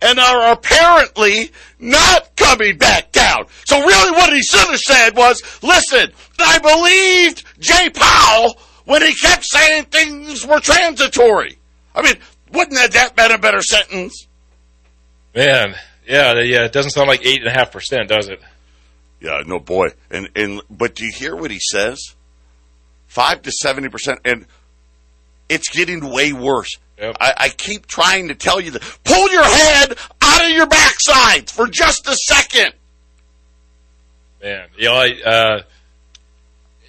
and 0.05 0.19
are 0.19 0.53
apparently 0.53 1.51
not 1.81 2.37
coming 2.37 2.77
back 2.77 3.11
down. 3.11 3.47
So 3.65 3.81
really 3.81 4.11
what 4.13 4.33
he 4.33 4.43
should 4.43 4.69
have 4.69 4.79
said 4.79 5.17
was, 5.17 5.43
listen, 5.63 6.13
I 6.39 6.59
believed 6.59 7.45
Jay 7.59 7.89
Powell 7.91 8.57
when 8.85 9.03
he 9.03 9.15
kept 9.15 9.45
saying 9.45 9.87
things 9.87 10.47
were 10.47 10.61
transitory. 10.61 11.59
I 11.95 12.03
mean, 12.03 12.17
wouldn't 12.53 12.77
that, 12.77 12.93
that 12.93 13.17
been 13.17 13.33
a 13.33 13.39
better 13.39 13.63
sentence? 13.63 14.27
Man, 15.35 15.75
yeah, 16.07 16.35
yeah, 16.41 16.65
it 16.65 16.73
doesn't 16.73 16.91
sound 16.91 17.09
like 17.09 17.25
eight 17.25 17.39
and 17.39 17.49
a 17.49 17.53
half 17.53 17.73
percent, 17.73 18.09
does 18.09 18.29
it? 18.29 18.41
Yeah, 19.21 19.43
no 19.47 19.59
boy. 19.59 19.89
And 20.11 20.29
and 20.37 20.61
but 20.69 20.95
do 20.95 21.07
you 21.07 21.13
hear 21.13 21.35
what 21.35 21.51
he 21.51 21.59
says? 21.59 22.15
Five 23.07 23.43
to 23.43 23.51
seventy 23.51 23.89
percent, 23.89 24.21
and 24.25 24.47
it's 25.49 25.71
getting 25.71 26.11
way 26.11 26.33
worse. 26.33 26.77
Yep. 26.99 27.17
I, 27.21 27.35
I 27.37 27.49
keep 27.49 27.87
trying 27.87 28.29
to 28.29 28.35
tell 28.35 28.61
you 28.61 28.71
that. 28.73 28.83
Pull 29.05 29.31
your 29.31 29.43
head 29.45 29.95
out 30.23 30.45
of 30.45 30.51
your 30.51 30.67
backside 30.67 31.51
for 31.51 31.67
just 31.67 32.07
a 32.09 32.15
second. 32.15 32.73
Man, 34.43 34.69
you 34.77 34.85
know, 34.87 34.95
I, 34.95 35.09
uh, 35.25 35.63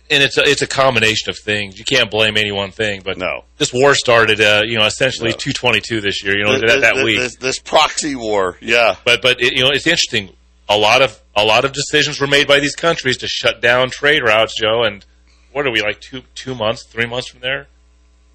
and 0.09 0.21
it's 0.21 0.37
a, 0.37 0.43
it's 0.43 0.61
a 0.61 0.67
combination 0.67 1.29
of 1.29 1.37
things. 1.39 1.79
You 1.79 1.85
can't 1.85 2.11
blame 2.11 2.37
any 2.37 2.51
one 2.51 2.71
thing, 2.71 3.01
but 3.03 3.17
No. 3.17 3.45
this 3.57 3.73
war 3.73 3.95
started, 3.95 4.39
uh, 4.41 4.61
you 4.65 4.77
know, 4.77 4.85
essentially 4.85 5.31
No. 5.31 5.37
222 5.37 6.01
this 6.01 6.23
year, 6.23 6.37
you 6.37 6.43
know, 6.43 6.59
This- 6.59 6.71
that, 6.71 6.81
that 6.81 6.95
this, 6.95 7.03
week. 7.03 7.17
This, 7.19 7.35
this 7.37 7.59
proxy 7.59 8.15
war, 8.15 8.57
yeah. 8.61 8.97
But 9.05 9.21
but 9.21 9.41
it, 9.41 9.53
you 9.57 9.63
know, 9.63 9.71
it's 9.71 9.87
interesting. 9.87 10.29
A 10.69 10.77
lot 10.77 11.01
of 11.01 11.19
a 11.35 11.43
lot 11.45 11.63
of 11.65 11.73
decisions 11.73 12.19
were 12.19 12.27
made 12.27 12.47
by 12.47 12.59
these 12.59 12.75
countries 12.75 13.17
to 13.17 13.27
shut 13.27 13.61
down 13.61 13.89
trade 13.89 14.21
routes, 14.23 14.53
Joe. 14.59 14.83
And 14.83 15.05
what 15.51 15.65
are 15.65 15.71
we 15.71 15.81
like 15.81 16.01
two 16.01 16.23
two 16.35 16.53
months, 16.55 16.83
three 16.85 17.05
months 17.05 17.29
from 17.29 17.39
there? 17.39 17.67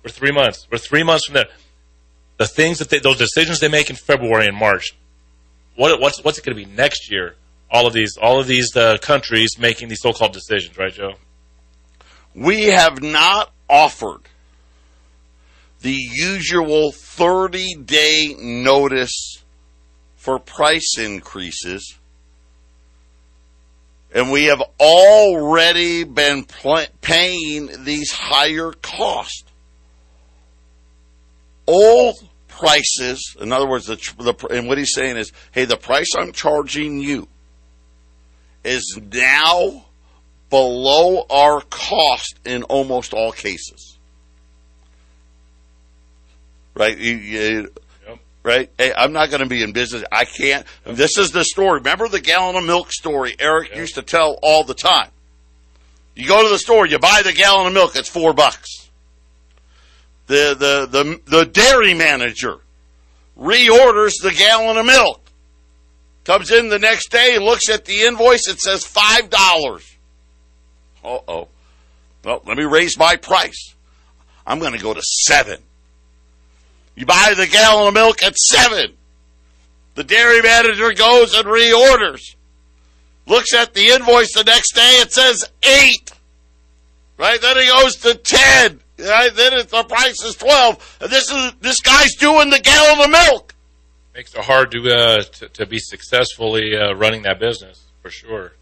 We're 0.02 0.10
three 0.10 0.32
months. 0.32 0.66
We're 0.70 0.78
three 0.78 1.02
months 1.02 1.26
from 1.26 1.34
there. 1.34 1.48
The 2.38 2.46
things 2.46 2.78
that 2.78 2.88
they, 2.88 2.98
those 2.98 3.18
decisions 3.18 3.60
they 3.60 3.68
make 3.68 3.90
in 3.90 3.96
February 3.96 4.46
and 4.46 4.56
March. 4.56 4.96
What 5.76 6.00
what's 6.00 6.24
what's 6.24 6.38
it 6.38 6.44
going 6.44 6.56
to 6.56 6.64
be 6.64 6.70
next 6.70 7.10
year? 7.10 7.36
All 7.70 7.86
of 7.86 7.92
these 7.92 8.16
all 8.20 8.40
of 8.40 8.46
these 8.46 8.74
uh, 8.76 8.98
countries 8.98 9.58
making 9.58 9.88
these 9.88 10.00
so-called 10.00 10.32
decisions, 10.32 10.76
right, 10.78 10.92
Joe? 10.92 11.14
We 12.34 12.66
have 12.66 13.02
not 13.02 13.52
offered 13.68 14.22
the 15.82 15.96
usual 16.12 16.92
30 16.92 17.76
day 17.84 18.36
notice 18.38 19.42
for 20.16 20.38
price 20.38 20.98
increases. 20.98 21.96
And 24.12 24.30
we 24.30 24.46
have 24.46 24.62
already 24.78 26.04
been 26.04 26.44
pl- 26.44 26.86
paying 27.00 27.84
these 27.84 28.12
higher 28.12 28.72
costs. 28.72 29.44
Old 31.70 32.28
prices, 32.48 33.36
in 33.40 33.52
other 33.52 33.66
words, 33.68 33.86
the, 33.86 33.96
the, 34.18 34.46
and 34.48 34.66
what 34.66 34.76
he's 34.76 34.92
saying 34.92 35.16
is, 35.16 35.30
hey, 35.52 35.66
the 35.66 35.76
price 35.76 36.08
I'm 36.18 36.32
charging 36.32 36.98
you 36.98 37.28
is 38.64 38.98
now 39.12 39.84
below 40.50 41.24
our 41.30 41.60
cost 41.60 42.40
in 42.44 42.64
almost 42.64 43.14
all 43.14 43.30
cases. 43.30 43.98
Right? 46.74 46.98
You, 46.98 47.14
you, 47.14 47.72
Yep. 48.08 48.18
Right? 48.42 48.70
Hey, 48.76 48.92
I'm 48.96 49.12
not 49.12 49.30
going 49.30 49.42
to 49.42 49.48
be 49.48 49.62
in 49.62 49.72
business. 49.72 50.02
I 50.10 50.24
can't. 50.24 50.66
This 50.84 51.18
is 51.18 51.30
the 51.30 51.44
story. 51.44 51.78
Remember 51.78 52.08
the 52.08 52.20
gallon 52.20 52.56
of 52.56 52.64
milk 52.64 52.90
story 52.92 53.36
Eric 53.38 53.68
Yep. 53.68 53.78
used 53.78 53.94
to 53.94 54.02
tell 54.02 54.38
all 54.42 54.64
the 54.64 54.74
time. 54.74 55.10
You 56.16 56.26
go 56.26 56.42
to 56.42 56.48
the 56.48 56.58
store, 56.58 56.84
you 56.86 56.98
buy 56.98 57.22
the 57.24 57.32
gallon 57.32 57.68
of 57.68 57.72
milk, 57.72 57.94
it's 57.94 58.08
four 58.08 58.32
bucks 58.32 58.89
the, 60.30 60.54
the, 60.54 60.86
the, 60.86 61.38
the 61.38 61.44
dairy 61.44 61.92
manager 61.92 62.60
reorders 63.36 64.12
the 64.22 64.30
gallon 64.30 64.76
of 64.76 64.86
milk. 64.86 65.28
Comes 66.22 66.52
in 66.52 66.68
the 66.68 66.78
next 66.78 67.10
day, 67.10 67.38
looks 67.38 67.68
at 67.68 67.84
the 67.84 68.02
invoice, 68.02 68.46
it 68.46 68.60
says 68.60 68.84
$5. 68.84 69.96
Uh 71.02 71.18
oh. 71.26 71.48
Well, 72.24 72.42
let 72.46 72.56
me 72.56 72.62
raise 72.62 72.96
my 72.96 73.16
price. 73.16 73.74
I'm 74.46 74.60
going 74.60 74.74
to 74.74 74.78
go 74.78 74.94
to 74.94 75.02
7 75.02 75.58
You 76.94 77.06
buy 77.06 77.34
the 77.36 77.48
gallon 77.48 77.88
of 77.88 77.94
milk 77.94 78.22
at 78.22 78.36
7 78.36 78.92
The 79.96 80.04
dairy 80.04 80.42
manager 80.42 80.92
goes 80.92 81.34
and 81.34 81.46
reorders. 81.46 82.36
Looks 83.26 83.52
at 83.52 83.74
the 83.74 83.88
invoice 83.88 84.32
the 84.32 84.44
next 84.44 84.74
day, 84.76 85.00
it 85.00 85.12
says 85.12 85.50
8 85.64 86.12
Right? 87.18 87.40
Then 87.40 87.56
he 87.56 87.66
goes 87.66 87.96
to 87.96 88.14
10 88.14 88.80
then 89.00 89.52
it, 89.54 89.68
the 89.68 89.84
price 89.84 90.22
is 90.22 90.34
twelve. 90.34 90.98
This 91.00 91.30
is 91.30 91.52
this 91.60 91.80
guy's 91.80 92.14
doing 92.14 92.50
the 92.50 92.60
gallon 92.60 93.04
of 93.04 93.10
milk. 93.10 93.54
Makes 94.14 94.34
it 94.34 94.42
hard 94.42 94.70
to 94.72 94.90
uh, 94.90 95.22
to, 95.22 95.48
to 95.48 95.66
be 95.66 95.78
successfully 95.78 96.76
uh, 96.76 96.94
running 96.94 97.22
that 97.22 97.38
business 97.38 97.84
for 98.02 98.10
sure. 98.10 98.52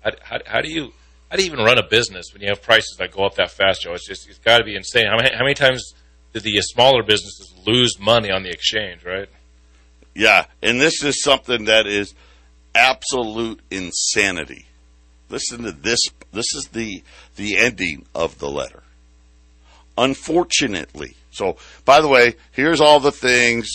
How, 0.00 0.12
how, 0.22 0.38
how 0.46 0.60
do 0.60 0.70
you 0.70 0.92
how 1.30 1.36
do 1.36 1.42
you 1.42 1.52
even 1.52 1.64
run 1.64 1.78
a 1.78 1.86
business 1.86 2.32
when 2.32 2.42
you 2.42 2.48
have 2.48 2.62
prices 2.62 2.96
that 2.98 3.12
go 3.12 3.24
up 3.24 3.34
that 3.34 3.50
fast, 3.50 3.82
Joe? 3.82 3.92
It's 3.94 4.06
just 4.06 4.28
it's 4.28 4.38
got 4.38 4.58
to 4.58 4.64
be 4.64 4.74
insane. 4.74 5.06
How 5.06 5.16
many 5.16 5.34
how 5.34 5.42
many 5.42 5.54
times 5.54 5.92
did 6.32 6.42
the 6.42 6.60
smaller 6.62 7.02
businesses 7.02 7.54
lose 7.66 7.98
money 7.98 8.30
on 8.30 8.42
the 8.42 8.50
exchange, 8.50 9.04
right? 9.04 9.28
Yeah, 10.14 10.46
and 10.62 10.80
this 10.80 11.04
is 11.04 11.22
something 11.22 11.66
that 11.66 11.86
is 11.86 12.14
absolute 12.74 13.60
insanity. 13.70 14.66
Listen 15.28 15.62
to 15.64 15.72
this. 15.72 16.00
This 16.32 16.54
is 16.54 16.68
the 16.72 17.02
the 17.36 17.56
ending 17.56 18.04
of 18.14 18.38
the 18.38 18.50
letter. 18.50 18.82
Unfortunately, 19.96 21.16
so 21.30 21.56
by 21.84 22.00
the 22.00 22.08
way, 22.08 22.34
here's 22.52 22.80
all 22.80 23.00
the 23.00 23.12
things, 23.12 23.68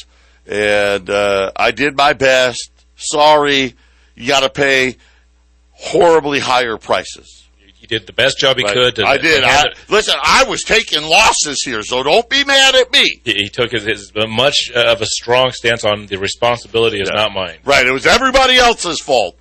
and 0.48 1.10
uh, 1.10 1.52
I 1.56 1.72
did 1.72 1.98
my 1.98 2.14
best. 2.14 2.70
Sorry, 2.96 3.76
you 4.16 4.28
got 4.28 4.42
to 4.42 4.50
pay 4.50 4.96
horribly 5.72 6.40
higher 6.40 6.78
prices. 6.78 7.42
He 7.76 7.88
did 7.88 8.08
the 8.08 8.14
best 8.14 8.38
job 8.38 8.56
he 8.56 8.64
Right. 8.64 8.74
could. 8.74 8.96
To, 8.96 9.04
I 9.06 9.18
did. 9.18 9.44
I, 9.44 9.66
listen, 9.90 10.16
I 10.24 10.46
was 10.46 10.64
taking 10.64 11.02
losses 11.04 11.62
here, 11.66 11.84
so 11.84 12.02
don't 12.02 12.30
be 12.30 12.46
mad 12.46 12.76
at 12.76 12.90
me. 12.94 13.20
he, 13.26 13.34
he 13.34 13.50
took 13.50 13.72
his, 13.74 13.84
his 13.84 14.14
much 14.16 14.72
of 14.74 15.02
a 15.02 15.06
strong 15.06 15.52
stance 15.52 15.84
on 15.84 16.06
the 16.06 16.16
responsibility 16.18 17.02
is 17.02 17.10
Yeah. 17.14 17.20
not 17.24 17.34
mine. 17.34 17.58
Right, 17.66 17.86
it 17.86 17.92
was 17.92 18.06
everybody 18.06 18.56
else's 18.56 19.02
fault. 19.02 19.36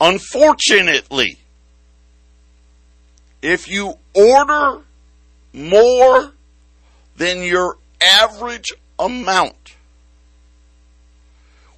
Unfortunately, 0.00 1.38
if 3.46 3.68
you 3.68 3.94
order 4.12 4.82
more 5.52 6.32
than 7.16 7.44
your 7.44 7.78
average 8.00 8.72
amount, 8.98 9.76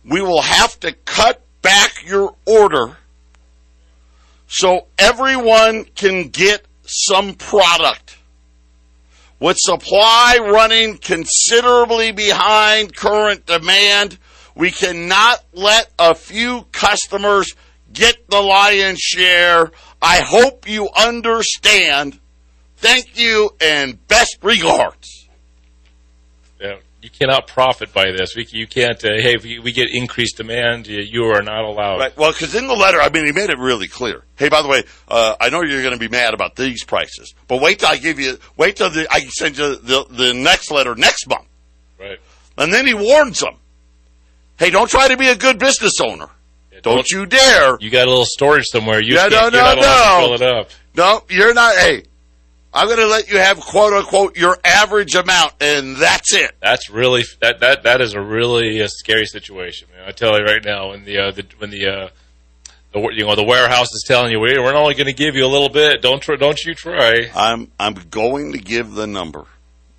we 0.03 0.23
will 0.23 0.41
have 0.41 0.81
to 0.81 0.93
cut 0.93 1.43
back 1.61 2.07
your 2.07 2.35
order 2.47 2.97
so 4.47 4.87
everyone 4.99 5.85
can 5.85 6.29
get 6.29 6.65
some 6.87 7.35
product. 7.35 8.17
With 9.39 9.59
supply 9.59 10.39
running 10.41 10.97
considerably 10.97 12.13
behind 12.13 12.97
current 12.97 13.45
demand, 13.45 14.17
we 14.55 14.71
cannot 14.71 15.45
let 15.53 15.91
a 15.99 16.15
few 16.15 16.63
customers 16.73 17.55
get 17.93 18.29
the 18.29 18.41
lion's 18.41 19.01
share. 19.01 19.71
I 20.01 20.21
hope 20.21 20.69
you 20.69 20.89
understand. 20.97 22.19
Thank 22.77 23.19
you 23.19 23.51
and 23.61 24.07
best 24.07 24.39
regards. 24.43 25.29
Yeah, 26.61 26.77
you 27.03 27.11
cannot 27.11 27.47
profit 27.47 27.93
by 27.93 28.13
this. 28.17 28.35
We, 28.37 28.47
you 28.51 28.67
can't. 28.67 29.05
Uh, 29.05 29.11
hey, 29.17 29.35
if 29.35 29.45
we, 29.45 29.59
we 29.59 29.73
get 29.73 29.89
increased 29.93 30.37
demand, 30.37 30.87
you, 30.87 31.01
you 31.03 31.25
are 31.25 31.43
not 31.43 31.65
allowed. 31.65 31.99
Right. 31.99 32.17
Well, 32.17 32.33
because 32.33 32.55
in 32.55 32.67
the 32.67 32.75
letter, 32.75 33.01
I 33.01 33.09
mean, 33.09 33.27
he 33.27 33.33
made 33.33 33.51
it 33.51 33.59
really 33.59 33.89
clear. 33.89 34.25
Hey, 34.37 34.49
by 34.49 34.63
the 34.63 34.69
way, 34.69 34.85
uh, 35.09 35.37
I 35.41 35.51
know 35.51 35.63
you're 35.63 35.83
going 35.83 35.95
to 35.95 35.99
be 35.99 36.09
mad 36.09 36.35
about 36.35 36.57
these 36.57 36.85
prices, 36.85 37.35
but 37.49 37.61
wait 37.61 37.81
till 37.81 37.89
I 37.89 37.97
give 37.97 38.21
you, 38.21 38.39
wait 38.57 38.77
till 38.77 38.91
the, 38.91 39.07
I 39.11 39.21
send 39.21 39.59
you 39.59 39.77
the, 39.77 40.07
the 40.11 40.35
next 40.35 40.71
letter 40.71 40.95
next 40.95 41.29
month. 41.29 41.47
Right. 41.99 42.19
And 42.57 42.73
then 42.73 42.87
he 42.87 42.95
warns 42.95 43.41
them. 43.41 43.55
Hey, 44.59 44.71
don't 44.71 44.91
try 44.91 45.09
to 45.09 45.17
be 45.17 45.29
a 45.29 45.37
good 45.37 45.59
business 45.59 46.01
owner. 46.01 46.29
Don't 46.83 47.11
you 47.11 47.27
dare. 47.27 47.77
You 47.81 47.91
got 47.91 48.07
a 48.07 48.11
little 48.11 48.25
storage 48.25 48.67
somewhere. 48.67 49.03
You 49.03 49.15
no, 49.15 49.29
no, 49.29 49.49
no. 49.49 49.75
to 49.77 50.21
fill 50.21 50.35
it 50.35 50.43
up. 50.43 50.71
No, 50.97 51.23
you're 51.29 51.55
not. 51.55 51.77
Hey, 51.77 52.05
I'm 52.73 52.87
going 52.87 52.99
to 52.99 53.07
let 53.07 53.31
you 53.31 53.39
have 53.39 53.61
quote 53.61 53.93
unquote 53.93 54.37
your 54.37 54.59
average 54.65 55.15
amount, 55.15 55.55
and 55.61 55.97
that's 55.97 56.35
it. 56.35 56.53
That's 56.61 56.91
really 56.91 57.25
that 57.41 57.61
that 57.61 57.85
that 57.85 58.01
is 58.01 58.15
a 58.15 58.21
really 58.21 58.83
uh, 58.83 58.89
scary 58.89 59.27
situation. 59.27 59.89
Man. 59.97 60.09
I 60.09 60.13
tell 60.13 60.39
you 60.39 60.45
right 60.45 60.65
now, 60.65 60.91
when 60.91 61.05
the 61.05 61.19
uh, 61.19 61.31
the 61.31 61.47
when 61.59 61.71
the 61.71 61.87
uh, 61.87 62.09
the 62.93 63.01
you 63.15 63.25
know 63.25 63.35
the 63.35 63.45
warehouse 63.45 63.93
is 63.93 64.05
telling 64.07 64.33
you 64.33 64.41
we're 64.41 64.75
only 64.75 64.95
going 64.95 65.07
to 65.07 65.13
give 65.13 65.35
you 65.35 65.45
a 65.45 65.49
little 65.49 65.69
bit. 65.69 66.03
Don't 66.03 66.23
try, 66.23 66.37
don't 66.37 66.63
you 66.65 66.75
try. 66.75 67.31
I'm 67.35 67.71
I'm 67.79 67.95
going 67.95 68.53
to 68.53 68.59
give 68.59 68.93
the 68.93 69.07
number. 69.07 69.47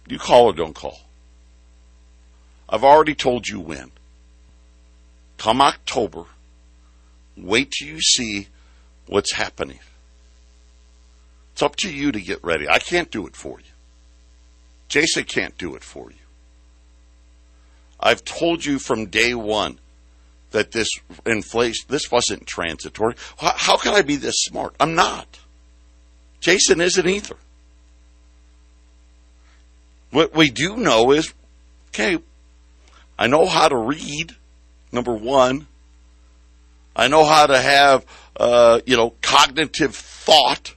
You 0.07 0.19
call 0.19 0.45
or 0.45 0.53
don't 0.53 0.73
call. 0.73 0.99
I've 2.67 2.83
already 2.83 3.15
told 3.15 3.47
you 3.47 3.59
when. 3.59 3.91
Come 5.37 5.61
October, 5.61 6.25
wait 7.43 7.71
till 7.71 7.87
you 7.87 8.01
see 8.01 8.47
what's 9.07 9.33
happening. 9.33 9.79
It's 11.53 11.63
up 11.63 11.75
to 11.77 11.91
you 11.91 12.11
to 12.11 12.21
get 12.21 12.43
ready. 12.43 12.69
I 12.69 12.79
can't 12.79 13.11
do 13.11 13.27
it 13.27 13.35
for 13.35 13.59
you. 13.59 13.65
Jason 14.87 15.23
can't 15.25 15.57
do 15.57 15.75
it 15.75 15.83
for 15.83 16.09
you. 16.09 16.17
I've 17.99 18.23
told 18.23 18.63
you 18.65 18.79
from 18.79 19.07
day 19.07 19.33
one 19.35 19.79
that 20.51 20.71
this 20.71 20.87
inflation, 21.25 21.85
this 21.89 22.11
wasn't 22.11 22.47
transitory. 22.47 23.15
How, 23.37 23.53
how 23.55 23.77
can 23.77 23.93
I 23.93 24.01
be 24.01 24.15
this 24.15 24.35
smart? 24.37 24.73
I'm 24.79 24.95
not. 24.95 25.39
Jason 26.39 26.81
isn't 26.81 27.07
either. 27.07 27.35
What 30.11 30.33
we 30.33 30.49
do 30.49 30.77
know 30.77 31.11
is, 31.11 31.33
okay, 31.89 32.17
I 33.17 33.27
know 33.27 33.45
how 33.45 33.67
to 33.67 33.77
read, 33.77 34.35
number 34.91 35.13
one. 35.13 35.67
I 36.99 37.07
know 37.07 37.23
how 37.23 37.47
to 37.47 37.57
have, 37.57 38.05
uh, 38.35 38.81
you 38.85 38.97
know, 38.97 39.13
cognitive 39.21 39.95
thought. 39.95 40.75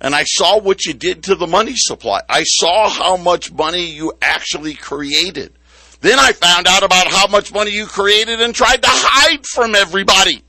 And 0.00 0.12
I 0.12 0.24
saw 0.24 0.58
what 0.58 0.84
you 0.86 0.92
did 0.92 1.22
to 1.24 1.36
the 1.36 1.46
money 1.46 1.76
supply. 1.76 2.22
I 2.28 2.42
saw 2.42 2.88
how 2.88 3.16
much 3.16 3.52
money 3.52 3.84
you 3.84 4.14
actually 4.20 4.74
created. 4.74 5.52
Then 6.00 6.18
I 6.18 6.32
found 6.32 6.66
out 6.66 6.82
about 6.82 7.06
how 7.06 7.28
much 7.28 7.54
money 7.54 7.70
you 7.70 7.86
created 7.86 8.40
and 8.40 8.52
tried 8.52 8.82
to 8.82 8.88
hide 8.90 9.46
from 9.46 9.76
everybody. 9.76 10.42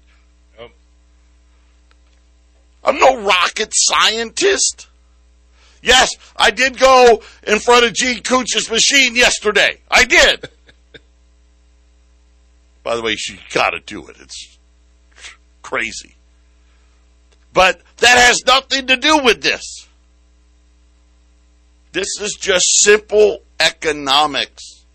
Yep. 0.60 0.72
I'm 2.86 3.00
no 3.00 3.22
rocket 3.22 3.70
scientist. 3.72 4.88
Yes, 5.84 6.10
I 6.36 6.50
did 6.50 6.80
go 6.80 7.22
in 7.46 7.60
front 7.60 7.86
of 7.86 7.94
Gene 7.94 8.24
Cooch's 8.24 8.72
machine 8.72 9.16
yesterday. 9.16 9.80
I 9.92 10.06
did. 10.06 10.50
By 12.86 12.96
the 12.96 13.02
way, 13.04 13.16
she 13.16 13.40
got 13.52 13.72
to 13.72 13.80
do 13.80 14.08
it. 14.08 14.18
It's 14.20 14.55
crazy. 15.66 16.14
But 17.52 17.82
that 17.98 18.18
has 18.18 18.46
nothing 18.46 18.86
to 18.88 18.98
do 18.98 19.24
with 19.24 19.42
this. 19.42 19.88
This 21.92 22.20
is 22.22 22.38
just 22.40 22.82
simple 22.82 23.40
economics. 23.60 24.86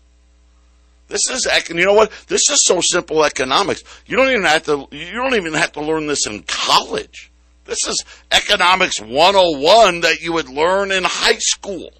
This 1.09 1.29
is. 1.29 1.45
You 1.69 1.85
know 1.85 1.93
what? 1.93 2.11
This 2.27 2.49
is 2.49 2.63
so 2.63 2.79
simple 2.79 3.25
economics. 3.25 3.83
You 4.05 4.15
don't 4.15 4.29
even 4.29 4.43
have 4.43 4.63
to. 4.63 4.87
You 4.91 5.11
don't 5.11 5.35
even 5.35 5.53
have 5.53 5.73
to 5.73 5.81
learn 5.81 6.07
this 6.07 6.25
in 6.25 6.43
college. 6.43 7.31
This 7.65 7.85
is 7.85 8.05
economics 8.31 9.01
101 9.01 10.01
that 10.01 10.21
you 10.21 10.31
would 10.33 10.47
learn 10.47 10.91
in 10.91 11.03
high 11.03 11.39
school. 11.39 11.91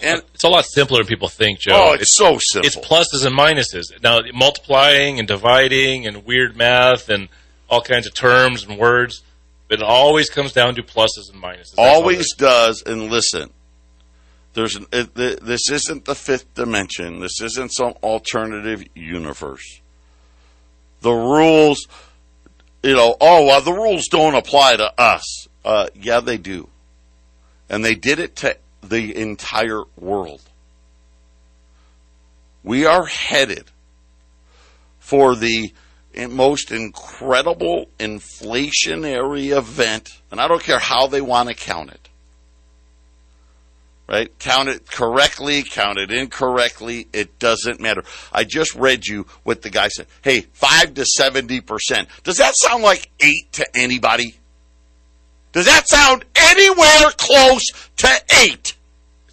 And 0.00 0.22
It's 0.34 0.44
a 0.44 0.48
lot 0.48 0.64
simpler 0.64 0.98
than 0.98 1.06
people 1.06 1.28
think, 1.28 1.58
Joe. 1.58 1.72
oh, 1.74 1.92
it's, 1.94 2.14
so 2.14 2.38
simple. 2.40 2.66
it's 2.66 2.76
pluses 2.76 3.26
and 3.26 3.36
minuses. 3.36 4.00
Now, 4.02 4.20
multiplying 4.32 5.18
and 5.18 5.26
dividing 5.26 6.06
and 6.06 6.24
weird 6.24 6.56
math 6.56 7.08
and 7.08 7.28
all 7.68 7.80
kinds 7.82 8.06
of 8.06 8.14
terms 8.14 8.64
and 8.64 8.78
words, 8.78 9.22
but 9.68 9.80
it 9.80 9.84
always 9.84 10.30
comes 10.30 10.52
down 10.52 10.74
to 10.76 10.82
pluses 10.82 11.32
and 11.32 11.42
minuses. 11.42 11.74
That's 11.74 11.78
always 11.78 12.32
does. 12.34 12.82
And 12.86 13.10
listen, 13.10 13.50
there's 14.54 14.76
an, 14.76 14.86
it, 14.92 15.14
th- 15.14 15.40
this 15.40 15.68
isn't 15.70 16.04
the 16.04 16.14
fifth 16.14 16.54
dimension. 16.54 17.18
This 17.20 17.40
isn't 17.42 17.72
some 17.74 17.94
alternative 18.02 18.84
universe. 18.94 19.80
The 21.00 21.12
rules, 21.12 21.86
you 22.82 22.94
know. 22.96 23.16
Oh, 23.20 23.46
well, 23.46 23.60
the 23.60 23.72
rules 23.72 24.06
don't 24.08 24.34
apply 24.34 24.76
to 24.76 24.92
us. 25.00 25.46
Uh, 25.64 25.88
yeah, 25.94 26.20
they 26.20 26.38
do, 26.38 26.68
and 27.68 27.84
they 27.84 27.94
did 27.94 28.18
it 28.18 28.34
to 28.36 28.56
the 28.82 29.16
entire 29.16 29.82
world. 29.96 30.42
We 32.62 32.86
are 32.86 33.06
headed 33.06 33.70
for 34.98 35.34
the 35.34 35.72
most 36.28 36.70
incredible 36.72 37.86
inflationary 37.98 39.56
event, 39.56 40.20
and 40.30 40.40
I 40.40 40.48
don't 40.48 40.62
care 40.62 40.78
how 40.78 41.06
they 41.06 41.20
want 41.20 41.48
to 41.48 41.54
count 41.54 41.90
it. 41.90 42.08
Right? 44.08 44.36
Count 44.38 44.70
it 44.70 44.90
correctly, 44.90 45.62
count 45.62 45.98
it 45.98 46.10
incorrectly, 46.10 47.08
it 47.12 47.38
doesn't 47.38 47.78
matter. 47.78 48.04
I 48.32 48.44
just 48.44 48.74
read 48.74 49.06
you 49.06 49.26
what 49.44 49.62
the 49.62 49.70
guy 49.70 49.88
said. 49.88 50.06
Hey, 50.22 50.40
5 50.40 50.94
to 50.94 51.06
70%. 51.18 52.06
Does 52.22 52.38
that 52.38 52.54
sound 52.56 52.82
like 52.82 53.10
8 53.20 53.52
to 53.52 53.76
anybody? 53.76 54.38
Does 55.58 55.66
that 55.66 55.88
sound 55.88 56.24
anywhere 56.36 57.10
close 57.16 57.64
to 57.96 58.08
8? 58.44 58.76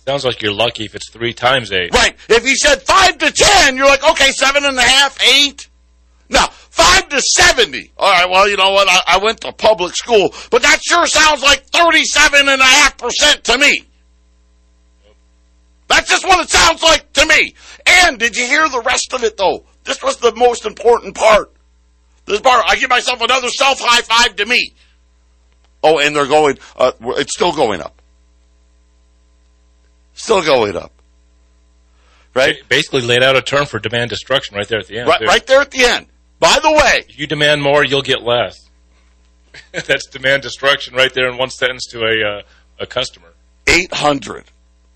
Sounds 0.08 0.26
like 0.26 0.42
you're 0.42 0.56
lucky 0.56 0.86
if 0.86 0.96
it's 0.96 1.12
three 1.12 1.34
times 1.34 1.72
eight. 1.72 1.94
Right. 1.94 2.16
If 2.28 2.44
he 2.44 2.56
said 2.56 2.82
five 2.82 3.20
to 3.20 3.32
ten, 3.32 3.78
you're 3.78 3.86
like, 3.86 4.04
okay, 4.04 4.32
seven 4.32 4.66
and 4.66 4.76
a 4.76 4.82
half, 4.82 5.22
eight. 5.22 5.70
Now, 6.30 6.48
five 6.48 7.10
to 7.10 7.22
seventy. 7.22 7.92
All 7.96 8.12
right, 8.12 8.28
well, 8.28 8.50
you 8.50 8.58
know 8.58 8.72
what? 8.72 8.88
I, 8.90 9.02
I 9.08 9.18
went 9.24 9.42
to 9.42 9.52
public 9.52 9.96
school, 9.96 10.34
but 10.50 10.64
that 10.64 10.80
sure 10.84 11.06
sounds 11.06 11.44
like 11.44 11.66
thirty-seven 11.66 12.50
and 12.50 12.60
a 12.60 12.66
half 12.66 12.98
percent 12.98 13.44
to 13.44 13.58
me. 13.60 13.84
That's 15.88 16.10
just 16.10 16.26
what 16.26 16.44
it 16.44 16.50
sounds 16.50 16.82
like 16.82 17.14
to 17.14 17.26
me. 17.28 17.54
And 17.86 18.18
did 18.18 18.36
you 18.36 18.48
hear 18.48 18.68
the 18.68 18.82
rest 18.82 19.14
of 19.14 19.24
it 19.24 19.38
though? 19.38 19.64
This 19.84 20.02
was 20.02 20.18
the 20.18 20.34
most 20.36 20.66
important 20.66 21.16
part. 21.16 21.52
This 22.26 22.42
part, 22.42 22.66
I 22.68 22.78
give 22.78 22.90
myself 22.90 23.22
another 23.22 23.50
self 23.50 23.80
high 23.80 24.02
five 24.02 24.36
to 24.38 24.46
me. 24.48 24.74
Oh, 25.86 26.00
and 26.00 26.15
they're 26.15 26.26
going, 26.26 26.58
uh, 26.76 26.93
it's 27.17 27.36
still 27.36 27.52
going 27.52 27.80
up. 27.80 28.02
Still 30.15 30.41
going 30.41 30.76
up. 30.76 30.91
Right? 32.34 32.56
Basically 32.67 33.02
laid 33.02 33.21
out 33.21 33.36
a 33.36 33.43
term 33.43 33.67
for 33.67 33.78
demand 33.78 34.10
destruction 34.10 34.58
right 34.58 34.67
there 34.67 34.80
at 34.80 34.88
the 34.88 34.98
end. 34.98 35.08
Right, 35.08 35.21
right 35.21 35.45
there 35.45 35.62
at 35.62 35.69
the 35.69 35.86
end. 35.86 36.08
By 36.39 36.58
the 36.62 36.71
way, 36.71 37.04
If 37.08 37.19
you 37.19 37.28
demand 37.28 37.62
more, 37.62 37.86
you'll 37.86 38.02
get 38.02 38.24
less. 38.24 38.67
That's 39.71 40.08
demand 40.08 40.41
destruction 40.41 40.95
right 40.95 41.13
there 41.13 41.30
in 41.30 41.38
one 41.38 41.52
sentence 41.52 41.86
to 41.91 42.02
a 42.02 42.39
uh, 42.39 42.41
a 42.80 42.88
customer. 42.88 43.28
800 43.67 44.45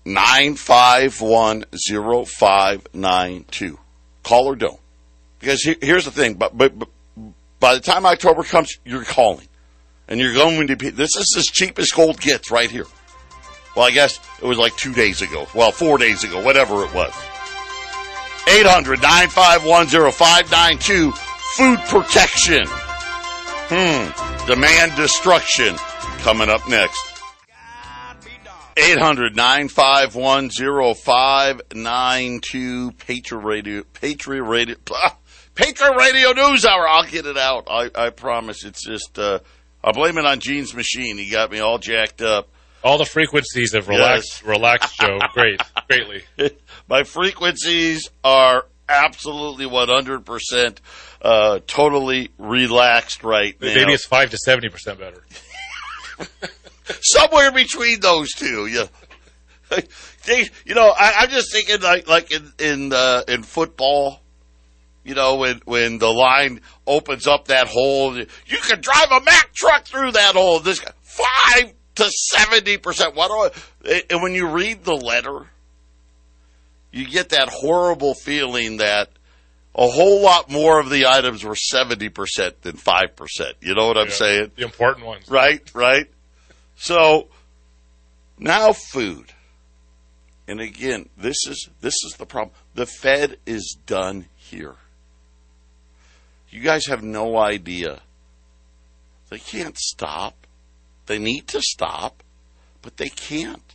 951 0.04 1.64
0592. 1.70 3.78
Call 4.22 4.46
or 4.46 4.56
don't. 4.56 4.80
Because 5.38 5.62
here's 5.80 6.04
the 6.04 6.10
thing, 6.10 6.34
but, 6.34 6.58
but, 6.58 6.78
but 6.78 6.88
by 7.60 7.74
the 7.74 7.80
time 7.80 8.04
October 8.04 8.42
comes, 8.42 8.76
you're 8.84 9.04
calling. 9.04 9.46
And 10.10 10.20
you're 10.20 10.34
going 10.34 10.66
to 10.66 10.76
be, 10.76 10.90
this 10.90 11.16
is 11.16 11.34
as 11.38 11.46
cheap 11.46 11.78
as 11.78 11.90
gold 11.90 12.20
gets 12.20 12.50
right 12.50 12.70
here. 12.70 12.84
Well, 13.76 13.86
I 13.86 13.92
guess 13.92 14.18
it 14.42 14.46
was 14.46 14.58
like 14.58 14.76
two 14.76 14.92
days 14.92 15.22
ago. 15.22 15.46
Well, 15.54 15.70
four 15.70 15.96
days 15.96 16.24
ago, 16.24 16.42
whatever 16.42 16.84
it 16.84 16.92
was. 16.92 17.14
800 18.48 19.00
951 19.00 19.86
0592. 20.12 21.12
Food 21.12 21.78
protection. 21.88 22.64
Hmm. 22.66 24.46
Demand 24.46 24.96
destruction. 24.96 25.76
Coming 26.22 26.50
up 26.50 26.68
next. 26.68 26.98
800 28.76 29.36
951 29.36 30.50
0592 30.50 32.92
Patriot 32.92 33.40
Radio, 33.40 33.82
Patriot 33.92 34.42
Radio, 34.42 34.76
Patriot 35.54 35.96
Radio 35.96 36.32
News 36.32 36.64
Hour. 36.64 36.88
I'll 36.88 37.04
get 37.04 37.26
it 37.26 37.36
out. 37.36 37.68
I, 37.68 37.90
I 37.94 38.08
promise. 38.10 38.64
It's 38.64 38.82
just, 38.82 39.18
uh, 39.18 39.40
I 39.82 39.92
blame 39.92 40.18
it 40.18 40.26
on 40.26 40.40
Gene's 40.40 40.74
machine. 40.74 41.16
He 41.18 41.30
got 41.30 41.50
me 41.50 41.60
all 41.60 41.78
jacked 41.78 42.22
up. 42.22 42.48
All 42.82 42.98
the 42.98 43.04
frequencies 43.04 43.74
of 43.74 43.88
relaxed, 43.88 44.42
relaxed 44.42 44.98
Joe. 44.98 45.18
great, 45.34 45.60
greatly. 45.88 46.22
My 46.88 47.02
frequencies 47.04 48.10
are 48.24 48.66
absolutely 48.88 49.66
100% 49.66 50.78
uh, 51.22 51.60
totally 51.66 52.30
relaxed 52.38 53.22
right 53.22 53.54
now. 53.60 53.74
Maybe 53.74 53.92
it's 53.92 54.06
five 54.06 54.30
to 54.30 54.38
seventy 54.38 54.70
percent 54.70 54.98
better. 54.98 55.22
somewhere 57.00 57.52
between 57.52 58.00
those 58.00 58.30
two. 58.32 58.66
Yeah. 58.66 58.86
They, 60.26 60.50
you 60.66 60.74
know, 60.74 60.90
I, 60.94 61.14
I'm 61.20 61.30
just 61.30 61.50
thinking 61.50 61.80
like 61.80 62.06
like 62.06 62.30
in 62.30 62.52
in 62.58 62.92
uh, 62.92 63.22
in 63.26 63.42
football, 63.42 64.19
you 65.04 65.14
know, 65.14 65.36
when 65.36 65.60
when 65.64 65.98
the 65.98 66.10
line 66.12 66.60
opens 66.86 67.26
up 67.26 67.48
that 67.48 67.66
hole, 67.68 68.16
you 68.16 68.26
can 68.62 68.80
drive 68.80 69.10
a 69.10 69.20
Mack 69.20 69.52
truck 69.54 69.84
through 69.84 70.12
that 70.12 70.34
hole. 70.34 70.60
This 70.60 70.80
guy- 70.80 70.92
five 71.02 71.72
to 71.96 72.10
seventy 72.10 72.76
percent. 72.76 73.14
What 73.14 73.28
do 73.28 73.90
I? 73.90 74.02
And 74.10 74.22
when 74.22 74.34
you 74.34 74.48
read 74.48 74.84
the 74.84 74.94
letter, 74.94 75.46
you 76.92 77.06
get 77.06 77.30
that 77.30 77.48
horrible 77.48 78.14
feeling 78.14 78.78
that 78.78 79.10
a 79.74 79.86
whole 79.88 80.20
lot 80.20 80.50
more 80.50 80.80
of 80.80 80.90
the 80.90 81.06
items 81.06 81.44
were 81.44 81.56
seventy 81.56 82.08
percent 82.08 82.60
than 82.62 82.76
five 82.76 83.16
percent. 83.16 83.56
You 83.60 83.74
know 83.74 83.86
what 83.86 83.96
I'm 83.96 84.08
Yeah, 84.08 84.12
saying? 84.14 84.50
The 84.56 84.64
important 84.64 85.06
ones. 85.06 85.28
Right, 85.30 85.62
right. 85.74 86.10
So 86.76 87.28
now 88.38 88.72
food. 88.72 89.32
And 90.48 90.60
again, 90.60 91.08
this 91.16 91.36
is 91.46 91.68
this 91.80 91.94
is 92.04 92.14
the 92.18 92.26
problem. 92.26 92.54
The 92.74 92.86
Fed 92.86 93.36
is 93.46 93.76
done 93.86 94.26
here. 94.36 94.74
You 96.50 96.60
guys 96.60 96.86
have 96.86 97.02
no 97.02 97.36
idea. 97.36 98.00
They 99.28 99.38
can't 99.38 99.78
stop. 99.78 100.46
They 101.06 101.18
need 101.18 101.46
to 101.48 101.62
stop, 101.62 102.22
but 102.82 102.96
they 102.96 103.08
can't. 103.08 103.74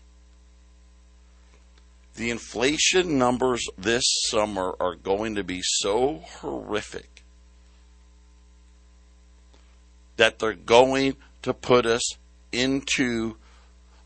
The 2.16 2.30
inflation 2.30 3.18
numbers 3.18 3.68
this 3.78 4.04
summer 4.30 4.76
are 4.80 4.96
going 4.96 5.36
to 5.36 5.44
be 5.44 5.62
so 5.62 6.22
horrific 6.40 7.24
that 10.18 10.40
they're 10.40 10.54
going 10.54 11.18
to 11.42 11.54
put 11.54 11.86
us 11.86 12.18
into 12.52 13.36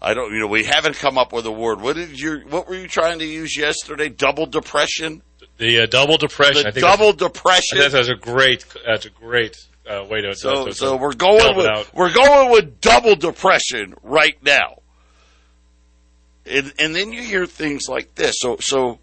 I 0.01 0.13
don't 0.13 0.34
you 0.34 0.39
know 0.39 0.47
we 0.47 0.63
haven't 0.63 0.95
come 0.95 1.17
up 1.17 1.34
with 1.34 1.45
a 1.45 1.51
word. 1.51 1.82
What 1.82 1.97
did 1.97 2.19
you 2.19 2.41
what 2.49 2.67
were 2.67 2.75
you 2.75 2.88
trying 2.88 3.19
to 3.19 3.25
use 3.25 3.58
yesterday? 3.58 4.10
Double 4.10 4.45
depression? 4.45 5.21
The 5.60 5.82
uh, 5.82 5.86
double 5.86 6.17
depression. 6.17 6.63
The 6.63 6.69
I 6.69 6.72
think 6.72 6.86
double 6.86 7.13
depression. 7.13 7.78
that's, 7.78 7.93
that's 7.93 8.08
a 8.10 8.15
great. 8.15 8.65
That's 8.86 9.06
a 9.06 9.10
great 9.10 9.56
uh, 9.88 10.06
way 10.10 10.22
to. 10.22 10.34
so 10.34 10.65
to- 10.65 10.72
to- 10.72 10.76
so 10.76 10.95
we're 10.98 11.13
going 11.13 11.56
with 11.56 11.67
out. 11.67 11.93
we're 11.93 12.13
going 12.13 12.50
with 12.52 12.82
double 12.82 13.15
depression 13.15 13.93
right 14.02 14.41
now. 14.43 14.80
And 16.45 16.74
and 16.80 16.95
then 16.95 17.12
you 17.13 17.22
hear 17.22 17.45
things 17.45 17.84
like 17.88 18.15
this. 18.15 18.36
So 18.39 18.58
so 18.60 19.00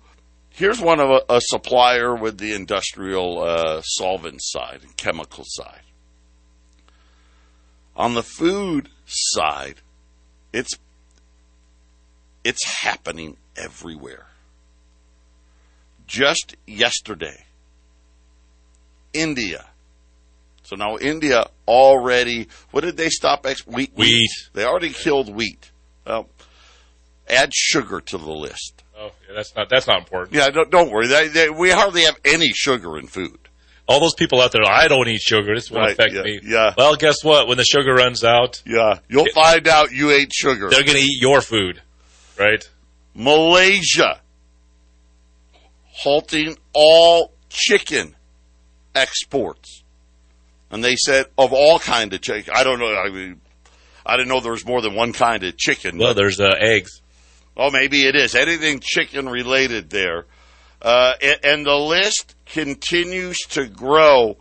here's 0.50 0.80
one 0.80 0.98
of 0.98 1.10
a, 1.10 1.34
a 1.34 1.40
supplier 1.42 2.14
with 2.16 2.38
the 2.38 2.54
industrial 2.54 3.42
uh, 3.42 3.82
solvent 3.82 4.40
side 4.42 4.80
and 4.82 4.96
chemical 4.96 5.44
side. 5.46 5.82
On 7.94 8.14
the 8.14 8.22
food 8.22 8.88
side, 9.04 9.76
it's 10.52 10.74
it's 12.44 12.64
happening 12.64 13.36
everywhere. 13.56 14.26
Just 16.06 16.56
yesterday, 16.66 17.44
India. 19.12 19.64
So 20.62 20.76
now 20.76 20.96
India 20.98 21.44
already, 21.68 22.48
what 22.70 22.82
did 22.82 22.96
they 22.96 23.08
stop? 23.08 23.46
Ex- 23.46 23.66
wheat, 23.66 23.92
Wheat. 23.94 24.30
They 24.52 24.64
already 24.64 24.90
killed 24.90 25.34
wheat. 25.34 25.70
Well, 26.06 26.28
add 27.28 27.52
sugar 27.54 28.00
to 28.00 28.18
the 28.18 28.30
list. 28.32 28.82
Oh, 28.98 29.12
yeah, 29.28 29.34
that's 29.36 29.54
not. 29.54 29.68
That's 29.68 29.86
not 29.86 29.98
important. 29.98 30.34
Yeah, 30.34 30.48
don't, 30.50 30.70
don't 30.70 30.90
worry. 30.90 31.06
They, 31.06 31.28
they, 31.28 31.50
we 31.50 31.70
hardly 31.70 32.02
have 32.02 32.16
any 32.24 32.48
sugar 32.54 32.98
in 32.98 33.06
food. 33.06 33.38
All 33.88 34.00
those 34.00 34.14
people 34.14 34.40
out 34.40 34.50
there. 34.52 34.62
I 34.64 34.88
don't 34.88 35.06
eat 35.06 35.20
sugar. 35.20 35.54
This 35.54 35.70
won't 35.70 35.84
Right, 35.84 35.92
affect 35.92 36.14
yeah, 36.14 36.22
me. 36.22 36.40
yeah. 36.42 36.74
Well, 36.76 36.96
guess 36.96 37.22
what? 37.22 37.46
When 37.46 37.56
the 37.56 37.64
sugar 37.64 37.94
runs 37.94 38.24
out, 38.24 38.60
Yeah, 38.66 38.98
you'll 39.08 39.28
find 39.34 39.68
out 39.68 39.92
you 39.92 40.10
ate 40.10 40.32
sugar. 40.34 40.68
they're 40.70 40.82
going 40.82 40.96
to 40.98 41.04
eat 41.04 41.20
your 41.22 41.40
food, 41.40 41.80
right? 42.38 42.68
Malaysia 43.14 44.20
halting 45.96 46.56
all 46.72 47.32
chicken 47.48 48.14
exports. 48.94 49.82
And 50.70 50.82
they 50.84 50.96
said 50.96 51.26
of 51.38 51.52
all 51.52 51.78
kind 51.78 52.12
of 52.12 52.20
chicken. 52.20 52.52
I 52.54 52.64
don't 52.64 52.78
know. 52.78 52.94
I 52.94 53.08
mean, 53.08 53.40
I 54.04 54.16
didn't 54.16 54.28
know 54.28 54.40
there 54.40 54.52
was 54.52 54.66
more 54.66 54.82
than 54.82 54.94
one 54.94 55.12
kind 55.12 55.42
of 55.42 55.56
chicken. 55.56 55.98
Well, 55.98 56.14
there's 56.14 56.40
uh, 56.40 56.54
eggs. 56.58 57.00
Oh, 57.56 57.70
maybe 57.70 58.02
it 58.06 58.14
is. 58.14 58.34
Anything 58.34 58.80
chicken 58.82 59.28
related 59.28 59.90
there. 59.90 60.26
Uh, 60.82 61.14
and, 61.22 61.38
and 61.42 61.66
the 61.66 61.74
list 61.74 62.34
continues 62.44 63.38
to 63.50 63.66
grow. 63.66 64.36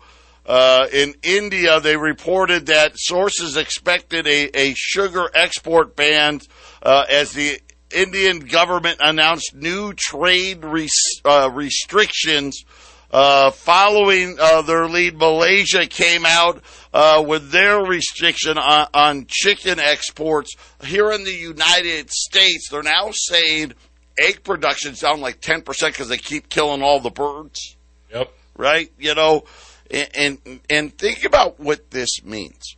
Uh, 0.45 0.87
in 0.91 1.15
India, 1.23 1.79
they 1.79 1.95
reported 1.95 2.67
that 2.67 2.91
sources 2.95 3.55
expected 3.57 4.27
a, 4.27 4.49
a 4.53 4.73
sugar 4.75 5.29
export 5.33 5.95
ban 5.95 6.41
uh, 6.83 7.05
as 7.09 7.31
the 7.31 7.59
Indian 7.91 8.39
government 8.39 8.97
announced 9.01 9.53
new 9.55 9.93
trade 9.93 10.63
res- 10.63 11.21
uh, 11.23 11.49
restrictions 11.53 12.63
uh, 13.11 13.51
following 13.51 14.37
uh, 14.39 14.61
their 14.63 14.87
lead. 14.87 15.17
Malaysia 15.17 15.85
came 15.87 16.25
out 16.25 16.61
uh, 16.93 17.23
with 17.25 17.51
their 17.51 17.79
restriction 17.79 18.57
on, 18.57 18.87
on 18.93 19.25
chicken 19.29 19.79
exports. 19.79 20.55
Here 20.83 21.11
in 21.11 21.23
the 21.23 21.33
United 21.33 22.09
States, 22.11 22.69
they're 22.69 22.83
now 22.83 23.11
saying 23.11 23.73
egg 24.19 24.43
production's 24.43 24.99
down 25.01 25.21
like 25.21 25.39
10% 25.41 25.63
because 25.87 26.09
they 26.09 26.17
keep 26.17 26.49
killing 26.49 26.81
all 26.81 26.99
the 26.99 27.09
birds 27.09 27.75
Yep. 28.11 28.31
right? 28.57 28.91
You 28.97 29.13
know, 29.15 29.43
and, 29.91 30.09
and 30.15 30.59
and 30.69 30.97
think 30.97 31.25
about 31.25 31.59
what 31.59 31.91
this 31.91 32.23
means. 32.23 32.75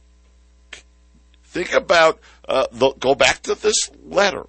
Think 1.46 1.74
about 1.74 2.20
uh, 2.48 2.68
the, 2.72 2.92
go 3.00 3.16
back 3.16 3.42
to 3.44 3.56
this 3.56 3.90
letter. 4.04 4.46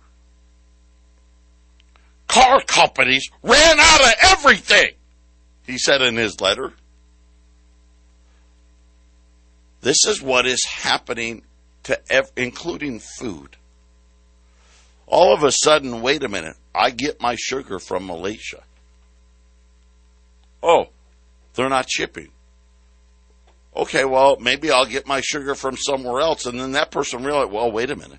Car 2.29 2.61
companies 2.61 3.29
ran 3.43 3.81
out 3.81 4.01
of 4.01 4.13
everything. 4.23 4.93
He 5.67 5.79
said 5.79 6.03
in 6.03 6.17
his 6.17 6.41
letter. 6.41 6.73
This 9.81 10.07
is 10.07 10.23
what 10.23 10.47
is 10.47 10.65
happening 10.65 11.43
to 11.85 12.01
ev- 12.13 12.33
including 12.37 13.01
food. 13.01 13.57
All 15.07 15.33
of 15.33 15.43
a 15.43 15.51
sudden, 15.51 16.03
wait 16.03 16.23
a 16.23 16.29
minute, 16.29 16.57
I 16.75 16.91
get 16.91 17.21
my 17.21 17.35
sugar 17.37 17.79
from 17.79 18.07
Malaysia. 18.07 18.63
Oh, 20.63 20.89
they're 21.55 21.69
not 21.69 21.89
shipping. 21.91 22.29
Okay, 23.75 24.05
well, 24.05 24.37
maybe 24.41 24.71
I'll 24.71 24.87
get 24.87 25.07
my 25.07 25.21
sugar 25.21 25.55
from 25.55 25.77
somewhere 25.77 26.21
else. 26.21 26.47
And 26.47 26.59
then 26.59 26.73
that 26.73 26.91
person 26.91 27.23
realized, 27.23 27.53
well, 27.53 27.71
wait 27.71 27.91
a 27.91 27.97
minute. 27.97 28.19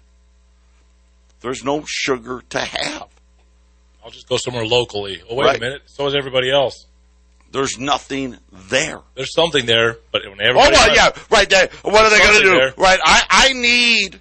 There's 1.41 1.63
no 1.63 1.83
sugar 1.85 2.41
to 2.49 2.59
have. 2.59 3.07
I'll 4.03 4.11
just 4.11 4.27
go 4.29 4.37
somewhere 4.37 4.65
locally. 4.65 5.21
Oh, 5.29 5.35
wait 5.35 5.45
Right. 5.45 5.57
a 5.57 5.59
minute. 5.59 5.81
So 5.87 6.07
is 6.07 6.15
everybody 6.15 6.51
else. 6.51 6.85
There's 7.51 7.77
nothing 7.79 8.37
there. 8.69 8.99
There's 9.15 9.33
something 9.33 9.65
there, 9.65 9.97
but 10.11 10.21
when 10.23 10.39
everybody. 10.39 10.75
Oh, 10.75 10.79
well, 10.87 10.95
yeah, 10.95 11.09
right 11.31 11.49
there. 11.49 11.67
What 11.81 12.05
are 12.05 12.09
they 12.11 12.19
going 12.19 12.37
to 12.39 12.43
do? 12.43 12.51
there. 12.51 12.73
Right, 12.77 12.99
I, 13.03 13.23
I 13.29 13.53
need 13.53 14.19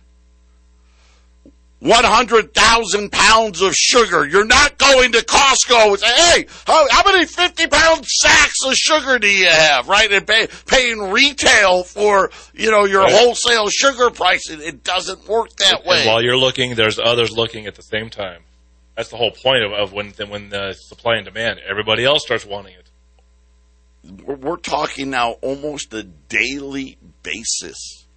100,000 1.80 3.12
pounds 3.12 3.60
of 3.62 3.74
sugar. 3.74 4.26
You're 4.26 4.46
not 4.46 4.78
going 4.78 5.12
to 5.12 5.18
Costco 5.18 5.90
and 5.90 5.98
say, 6.00 6.06
hey, 6.12 6.46
how, 6.66 6.86
how 6.90 7.02
many 7.12 7.24
50 7.26 7.66
pound 7.68 8.04
sacks 8.06 8.56
of 8.66 8.74
sugar 8.74 9.18
do 9.18 9.28
you 9.28 9.46
have? 9.46 9.88
Right, 9.88 10.10
and 10.10 10.26
pay, 10.26 10.48
paying 10.66 10.98
retail 11.12 11.84
for, 11.84 12.30
you 12.54 12.70
know, 12.70 12.84
your 12.84 13.02
Right. 13.02 13.12
wholesale 13.14 13.68
sugar 13.68 14.10
price. 14.10 14.50
It, 14.50 14.60
it 14.60 14.82
doesn't 14.84 15.28
work 15.28 15.54
that 15.58 15.80
And 15.80 15.86
way. 15.88 16.06
while 16.06 16.20
you're 16.22 16.36
looking, 16.36 16.74
there's 16.74 16.98
others 16.98 17.30
looking 17.30 17.66
at 17.66 17.76
the 17.76 17.82
same 17.82 18.10
time. 18.10 18.42
That's 18.98 19.10
the 19.10 19.16
whole 19.16 19.30
point 19.30 19.62
of, 19.62 19.72
of 19.72 19.92
when 19.92 20.10
when 20.28 20.48
the 20.48 20.72
supply 20.72 21.18
and 21.18 21.24
demand. 21.24 21.60
Everybody 21.64 22.04
else 22.04 22.24
starts 22.24 22.44
wanting 22.44 22.74
it. 22.74 24.24
we're, 24.24 24.34
we're 24.34 24.56
talking 24.56 25.10
now 25.10 25.34
almost 25.40 25.94
a 25.94 26.02
daily 26.02 26.98
basis. 27.22 28.08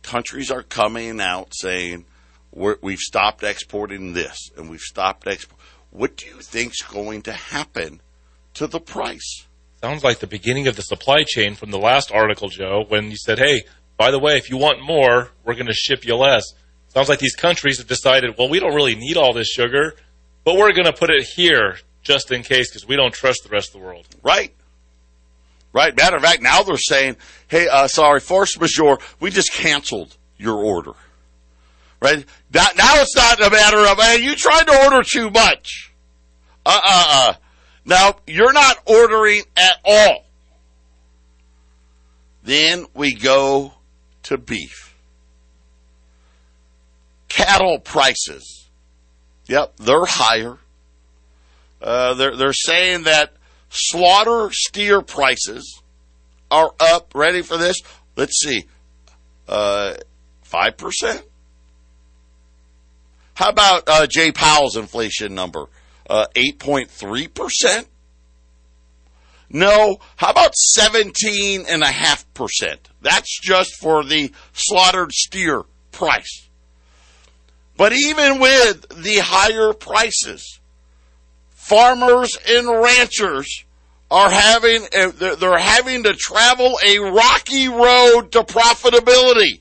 Countries 0.00 0.50
are 0.50 0.62
coming 0.62 1.20
out 1.20 1.54
saying 1.54 2.06
we're, 2.50 2.76
we've 2.80 2.98
stopped 2.98 3.42
exporting 3.42 4.14
this 4.14 4.50
and 4.56 4.70
we've 4.70 4.80
stopped 4.80 5.26
export. 5.26 5.60
What 5.90 6.16
do 6.16 6.28
you 6.28 6.40
think's 6.40 6.80
going 6.80 7.20
to 7.22 7.34
happen 7.34 8.00
to 8.54 8.66
the 8.66 8.80
price? 8.80 9.46
Sounds 9.82 10.02
like 10.02 10.20
the 10.20 10.26
beginning 10.26 10.66
of 10.66 10.76
the 10.76 10.82
supply 10.82 11.24
chain 11.26 11.56
from 11.56 11.72
the 11.72 11.78
last 11.78 12.10
article, 12.10 12.48
Joe, 12.48 12.86
when 12.88 13.10
you 13.10 13.18
said, 13.18 13.38
"Hey, 13.38 13.64
by 13.98 14.10
the 14.10 14.18
way, 14.18 14.38
if 14.38 14.48
you 14.48 14.56
want 14.56 14.80
more, 14.80 15.28
we're 15.44 15.52
going 15.52 15.66
to 15.66 15.74
ship 15.74 16.06
you 16.06 16.16
less." 16.16 16.54
Sounds 16.96 17.10
like 17.10 17.18
these 17.18 17.36
countries 17.36 17.76
have 17.76 17.86
decided, 17.86 18.38
"Well, 18.38 18.48
we 18.48 18.58
don't 18.58 18.74
really 18.74 18.94
need 18.94 19.18
all 19.18 19.34
this 19.34 19.48
sugar, 19.48 19.96
but 20.44 20.56
we're 20.56 20.72
going 20.72 20.86
to 20.86 20.94
put 20.94 21.10
it 21.10 21.24
here 21.24 21.76
just 22.02 22.32
in 22.32 22.42
case 22.42 22.70
because 22.70 22.88
we 22.88 22.96
don't 22.96 23.12
trust 23.12 23.42
the 23.42 23.50
rest 23.50 23.74
of 23.74 23.80
the 23.82 23.86
world." 23.86 24.06
Right? 24.22 24.54
Right. 25.74 25.94
Matter 25.94 26.16
of 26.16 26.22
fact, 26.22 26.40
now 26.40 26.62
they're 26.62 26.78
saying, 26.78 27.18
"Hey, 27.48 27.68
uh, 27.68 27.86
sorry, 27.86 28.20
force 28.20 28.58
majeure. 28.58 28.96
We 29.20 29.28
just 29.28 29.52
canceled 29.52 30.16
your 30.38 30.54
order." 30.54 30.92
Right 32.00 32.24
now, 32.54 32.68
now 32.74 33.02
it's 33.02 33.14
not 33.14 33.42
a 33.42 33.50
matter 33.50 33.86
of, 33.86 33.98
"Hey, 33.98 34.22
you 34.22 34.34
tried 34.34 34.66
to 34.66 34.84
order 34.84 35.02
too 35.02 35.28
much." 35.28 35.92
Uh, 36.64 36.80
uh, 36.82 37.04
uh. 37.10 37.34
Now 37.84 38.14
you're 38.26 38.54
not 38.54 38.78
ordering 38.86 39.42
at 39.54 39.76
all. 39.84 40.24
Then 42.42 42.86
we 42.94 43.12
go 43.12 43.74
to 44.22 44.38
beef. 44.38 44.85
Cattle 47.36 47.78
prices. 47.78 48.70
Yep, 49.46 49.76
they're 49.76 50.06
higher. 50.06 50.56
Uh, 51.82 52.14
they're 52.14 52.34
they're 52.34 52.54
saying 52.54 53.02
that 53.02 53.34
slaughter 53.68 54.48
steer 54.50 55.02
prices 55.02 55.82
are 56.50 56.72
up. 56.80 57.12
Ready 57.14 57.42
for 57.42 57.58
this? 57.58 57.76
Let's 58.16 58.40
see, 58.40 58.64
uh, 59.48 59.96
five 60.42 60.78
percent. 60.78 61.24
How 63.34 63.50
about 63.50 63.82
uh, 63.86 64.06
Jay 64.06 64.32
Powell's 64.32 64.76
inflation 64.76 65.34
number? 65.34 65.66
Uh, 66.08 66.26
Eight 66.34 66.58
point 66.58 66.90
three 66.90 67.28
percent. 67.28 67.86
No, 69.50 69.98
how 70.16 70.30
about 70.30 70.54
seventeen 70.54 71.66
and 71.68 71.82
a 71.82 71.86
half 71.86 72.32
percent? 72.32 72.88
That's 73.02 73.38
just 73.40 73.74
for 73.78 74.02
the 74.02 74.32
slaughtered 74.54 75.12
steer 75.12 75.64
price. 75.92 76.45
But 77.76 77.92
even 77.92 78.40
with 78.40 78.88
the 79.02 79.18
higher 79.18 79.72
prices, 79.72 80.60
farmers 81.50 82.38
and 82.48 82.68
ranchers 82.68 83.64
are 84.10 84.30
having 84.30 84.86
eh, 84.92 85.10
they're 85.14 85.36
they're 85.36 85.58
having 85.58 86.04
to 86.04 86.14
travel 86.14 86.78
a 86.84 86.98
rocky 86.98 87.68
road 87.68 88.32
to 88.32 88.42
profitability. 88.44 89.60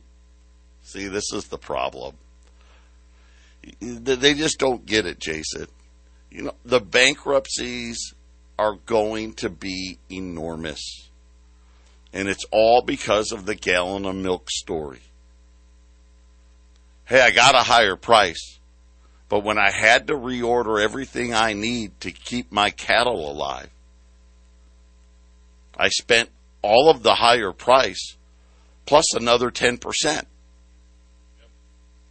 See, 0.83 1.07
this 1.07 1.33
is 1.33 1.45
the 1.47 1.57
problem. 1.57 2.15
They 3.79 4.35
just 4.35 4.59
don't 4.59 4.85
get 4.85 5.05
it, 5.05 5.19
Jason. 5.19 5.67
You 6.29 6.43
know, 6.43 6.53
the 6.63 6.79
bankruptcies 6.79 8.13
are 8.59 8.75
going 8.85 9.33
to 9.33 9.49
be 9.49 9.97
enormous. 10.09 11.09
And 12.13 12.29
it's 12.29 12.45
all 12.51 12.81
because 12.81 13.31
of 13.31 13.45
the 13.45 13.55
gallon 13.55 14.05
of 14.05 14.15
milk 14.15 14.49
story. 14.49 15.01
Hey, 17.05 17.21
I 17.21 17.31
got 17.31 17.55
a 17.55 17.59
higher 17.59 17.95
price. 17.95 18.59
But 19.29 19.43
when 19.43 19.57
I 19.57 19.71
had 19.71 20.07
to 20.07 20.13
reorder 20.13 20.83
everything 20.83 21.33
I 21.33 21.53
need 21.53 21.99
to 22.01 22.11
keep 22.11 22.51
my 22.51 22.69
cattle 22.69 23.29
alive, 23.29 23.69
I 25.77 25.89
spent 25.89 26.29
all 26.61 26.89
of 26.89 27.03
the 27.03 27.15
higher 27.15 27.51
price 27.51 28.17
plus 28.85 29.13
another 29.13 29.51
10%. 29.51 30.25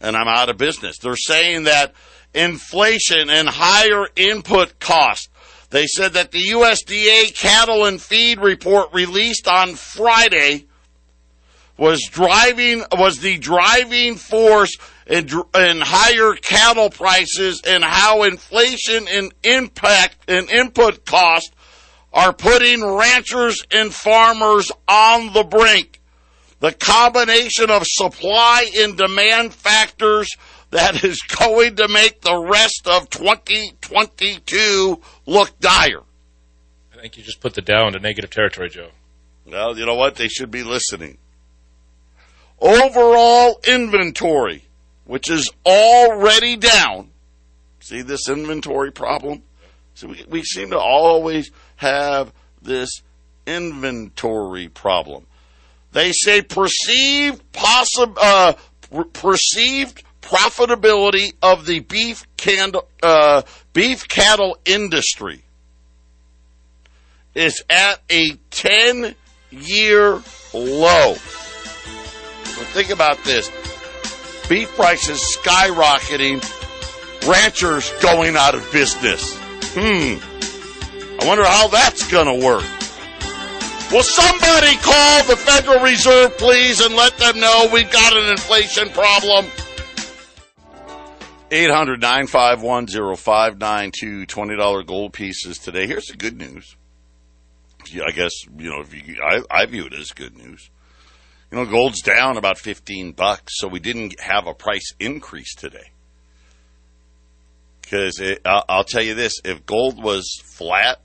And 0.01 0.15
I'm 0.15 0.27
out 0.27 0.49
of 0.49 0.57
business. 0.57 0.97
They're 0.97 1.15
saying 1.15 1.63
that 1.63 1.93
inflation 2.33 3.29
and 3.29 3.47
higher 3.49 4.07
input 4.15 4.79
costs. 4.79 5.29
They 5.69 5.87
said 5.87 6.13
that 6.13 6.31
the 6.31 6.49
USDA 6.49 7.33
cattle 7.33 7.85
and 7.85 8.01
feed 8.01 8.39
report 8.39 8.93
released 8.93 9.47
on 9.47 9.75
Friday 9.75 10.65
was 11.77 12.07
driving 12.09 12.83
was 12.93 13.19
the 13.19 13.37
driving 13.37 14.15
force 14.15 14.75
in, 15.07 15.27
in 15.55 15.81
higher 15.81 16.33
cattle 16.35 16.89
prices 16.89 17.61
and 17.67 17.83
how 17.83 18.23
inflation 18.23 19.07
and 19.09 19.33
impact 19.43 20.29
and 20.29 20.49
input 20.49 21.05
costs 21.05 21.51
are 22.13 22.33
putting 22.33 22.83
ranchers 22.83 23.63
and 23.71 23.93
farmers 23.93 24.71
on 24.87 25.33
the 25.33 25.43
brink. 25.43 26.01
The 26.61 26.71
combination 26.71 27.69
of 27.69 27.83
supply 27.85 28.71
and 28.77 28.97
demand 28.97 29.53
factors 29.53 30.29
that 30.71 31.03
is 31.03 31.21
going 31.21 31.75
to 31.75 31.87
make 31.89 32.21
the 32.21 32.37
rest 32.37 32.87
of 32.87 33.09
2022 33.09 35.01
look 35.25 35.59
dire. 35.59 36.01
I 36.93 37.01
think 37.01 37.17
you 37.17 37.23
just 37.23 37.41
put 37.41 37.53
the 37.53 37.61
Dow 37.61 37.87
into 37.87 37.99
negative 37.99 38.29
territory, 38.29 38.69
Joe. 38.69 38.89
Well, 39.45 39.77
you 39.77 39.85
know 39.85 39.95
what? 39.95 40.15
They 40.15 40.29
should 40.29 40.49
be 40.49 40.63
listening. 40.63 41.17
Overall 42.59 43.59
inventory, 43.67 44.63
which 45.05 45.29
is 45.29 45.51
already 45.65 46.55
down. 46.55 47.09
See 47.79 48.01
this 48.01 48.29
inventory 48.29 48.91
problem? 48.91 49.43
So 49.93 50.07
we, 50.07 50.25
we 50.29 50.43
seem 50.43 50.71
to 50.71 50.79
always 50.79 51.51
have 51.77 52.33
this 52.61 53.01
inventory 53.45 54.67
problem. 54.69 55.25
They 55.91 56.11
say 56.11 56.41
perceived 56.41 57.41
possi- 57.53 58.17
uh, 58.21 58.53
perceived 59.13 60.03
profitability 60.21 61.33
of 61.41 61.65
the 61.65 61.79
beef 61.79 62.25
candle, 62.35 62.87
uh, 63.03 63.43
beef 63.73 64.07
cattle 64.07 64.57
industry 64.65 65.43
is 67.35 67.63
at 67.69 68.01
a 68.09 68.31
10 68.49 69.15
year 69.51 70.21
low. 70.53 71.15
Think 72.75 72.89
about 72.89 73.23
this. 73.23 73.47
Beef 74.49 74.67
prices 74.75 75.21
skyrocketing, 75.37 76.43
ranchers 77.25 77.89
going 78.01 78.35
out 78.35 78.53
of 78.53 78.69
business. 78.73 79.33
Hmm. 79.73 80.19
I 81.21 81.25
wonder 81.25 81.45
how 81.45 81.69
that's 81.69 82.05
going 82.11 82.25
to 82.25 82.45
work. 82.45 82.65
Will 83.93 84.03
somebody 84.03 84.75
call 84.83 85.23
the 85.23 85.37
Federal 85.37 85.85
Reserve, 85.85 86.37
please, 86.37 86.81
and 86.81 86.97
let 86.97 87.17
them 87.17 87.39
know 87.39 87.69
we've 87.71 87.89
got 87.89 88.17
an 88.17 88.29
inflation 88.29 88.89
problem? 88.89 89.45
800 91.51 92.01
951 92.01 92.87
0592 93.15 94.25
$20 94.25 94.85
gold 94.85 95.13
pieces 95.13 95.59
today. 95.59 95.87
Here's 95.87 96.07
the 96.07 96.17
good 96.17 96.37
news. 96.37 96.75
I 98.05 98.11
guess, 98.11 98.33
you 98.57 98.69
know, 98.69 98.81
if 98.81 98.93
you, 98.93 99.15
I, 99.23 99.43
I 99.49 99.65
view 99.65 99.85
it 99.85 99.93
as 99.93 100.11
good 100.11 100.35
news. 100.35 100.69
You 101.51 101.57
know, 101.57 101.65
gold's 101.65 102.01
down 102.01 102.37
about 102.37 102.57
15 102.57 103.11
bucks, 103.11 103.53
so 103.57 103.67
we 103.67 103.79
didn't 103.79 104.19
have 104.19 104.47
a 104.47 104.53
price 104.53 104.93
increase 104.99 105.53
today. 105.55 105.91
Because 107.81 108.19
I'll, 108.45 108.83
tell 108.83 109.03
you 109.03 109.13
this 109.13 109.39
if 109.45 109.65
gold 109.65 110.01
was 110.01 110.41
flat 110.43 111.01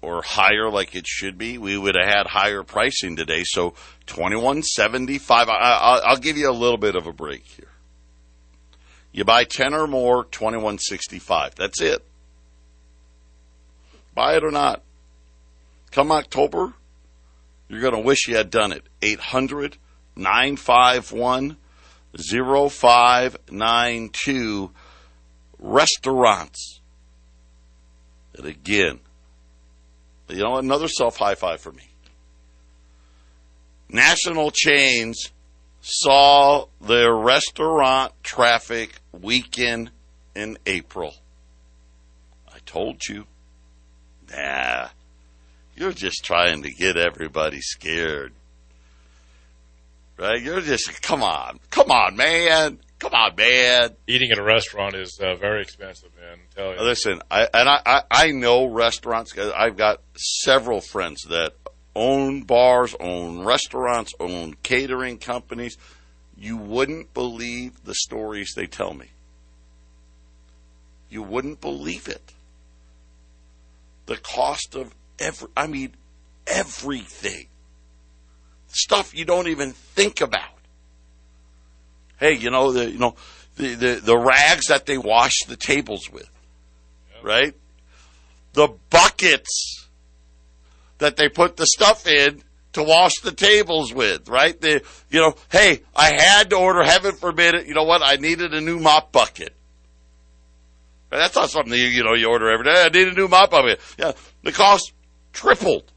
or 0.00 0.22
higher 0.22 0.70
like 0.70 0.94
it 0.94 1.06
should 1.06 1.36
be, 1.36 1.58
we 1.58 1.76
would 1.76 1.96
have 1.96 2.08
had 2.08 2.26
higher 2.28 2.62
pricing 2.62 3.16
today. 3.16 3.42
So 3.44 3.74
2175, 4.06 5.48
I, 5.48 5.52
I'll, 5.52 6.00
I'll 6.04 6.16
give 6.16 6.36
you 6.36 6.48
a 6.48 6.52
little 6.52 6.78
bit 6.78 6.94
of 6.94 7.06
a 7.06 7.12
break 7.12 7.44
here. 7.44 7.66
You 9.12 9.24
buy 9.24 9.44
10 9.44 9.74
or 9.74 9.88
more, 9.88 10.24
2165. 10.24 11.56
That's 11.56 11.80
it. 11.80 12.04
Buy 14.14 14.36
it 14.36 14.44
or 14.44 14.52
not. 14.52 14.82
Come 15.90 16.12
October, 16.12 16.74
you're 17.70 17.80
going 17.80 17.94
to 17.94 18.00
wish 18.00 18.26
you 18.26 18.34
had 18.36 18.50
done 18.50 18.72
it. 18.72 18.82
800 19.00 19.76
951 20.16 21.56
0592 22.18 24.70
restaurants. 25.58 26.80
And 28.36 28.46
again, 28.46 28.98
you 30.28 30.38
know, 30.38 30.56
another 30.56 30.88
self 30.88 31.16
high 31.16 31.36
five 31.36 31.60
for 31.60 31.70
me. 31.72 31.84
National 33.88 34.50
chains 34.50 35.30
saw 35.80 36.66
their 36.80 37.14
restaurant 37.14 38.12
traffic 38.22 39.00
weaken 39.12 39.90
in 40.34 40.58
April. 40.66 41.14
I 42.52 42.58
told 42.66 43.06
you. 43.08 43.26
Nah, 44.30 44.88
you're 45.80 45.92
just 45.92 46.22
trying 46.22 46.62
to 46.64 46.70
get 46.70 46.98
everybody 46.98 47.62
scared. 47.62 48.34
Right? 50.18 50.42
You're 50.42 50.60
just, 50.60 51.00
come 51.00 51.22
on. 51.22 51.58
Come 51.70 51.90
on, 51.90 52.16
man. 52.16 52.78
Come 52.98 53.14
on, 53.14 53.34
man. 53.34 53.96
Eating 54.06 54.30
at 54.30 54.38
a 54.38 54.42
restaurant 54.42 54.94
is 54.94 55.18
uh, 55.22 55.36
very 55.36 55.62
expensive, 55.62 56.10
man. 56.20 56.38
I 56.38 56.54
tell 56.54 56.74
you. 56.74 56.82
Listen, 56.82 57.22
I, 57.30 57.48
and 57.54 57.66
I, 57.66 57.80
I, 57.86 58.02
I 58.10 58.30
know 58.32 58.66
restaurants. 58.66 59.36
I've 59.38 59.78
got 59.78 60.02
several 60.18 60.82
friends 60.82 61.22
that 61.30 61.54
own 61.96 62.42
bars, 62.42 62.94
own 63.00 63.42
restaurants, 63.46 64.12
own 64.20 64.56
catering 64.62 65.16
companies. 65.16 65.78
You 66.36 66.58
wouldn't 66.58 67.14
believe 67.14 67.84
the 67.84 67.94
stories 67.94 68.52
they 68.54 68.66
tell 68.66 68.92
me. 68.92 69.06
You 71.08 71.22
wouldn't 71.22 71.62
believe 71.62 72.06
it. 72.06 72.34
The 74.04 74.18
cost 74.18 74.74
of 74.74 74.94
every, 75.20 75.48
I 75.56 75.66
mean, 75.66 75.94
everything. 76.46 77.46
Stuff 78.68 79.14
you 79.14 79.24
don't 79.24 79.48
even 79.48 79.72
think 79.72 80.20
about. 80.20 80.42
Hey, 82.18 82.34
you 82.36 82.50
know, 82.50 82.72
the, 82.72 82.90
you 82.90 82.98
know, 82.98 83.14
the, 83.56 83.74
the, 83.74 83.94
the 84.02 84.18
rags 84.18 84.66
that 84.66 84.86
they 84.86 84.98
wash 84.98 85.44
the 85.46 85.56
tables 85.56 86.10
with, 86.10 86.30
right? 87.22 87.54
The 88.52 88.68
buckets 88.90 89.88
that 90.98 91.16
they 91.16 91.28
put 91.28 91.56
the 91.56 91.66
stuff 91.66 92.06
in 92.06 92.42
to 92.72 92.82
wash 92.82 93.12
the 93.22 93.32
tables 93.32 93.92
with, 93.92 94.28
right? 94.28 94.58
The, 94.60 94.82
you 95.10 95.20
know, 95.20 95.34
hey, 95.50 95.80
I 95.96 96.12
had 96.20 96.50
to 96.50 96.56
order, 96.56 96.82
heaven 96.82 97.14
forbid 97.14 97.54
it, 97.54 97.66
you 97.66 97.74
know 97.74 97.84
what? 97.84 98.02
I 98.02 98.16
needed 98.16 98.54
a 98.54 98.60
new 98.60 98.78
mop 98.78 99.12
bucket. 99.12 99.54
That's 101.10 101.34
not 101.34 101.50
something 101.50 101.72
you, 101.72 101.86
you 101.86 102.04
know, 102.04 102.14
you 102.14 102.28
order 102.28 102.50
every 102.50 102.66
day. 102.66 102.84
I 102.84 102.88
need 102.88 103.08
a 103.08 103.14
new 103.14 103.26
mop 103.26 103.50
bucket. 103.50 103.80
Yeah, 103.98 104.12
the 104.44 104.52
cost 104.52 104.92
tripled 105.32 105.90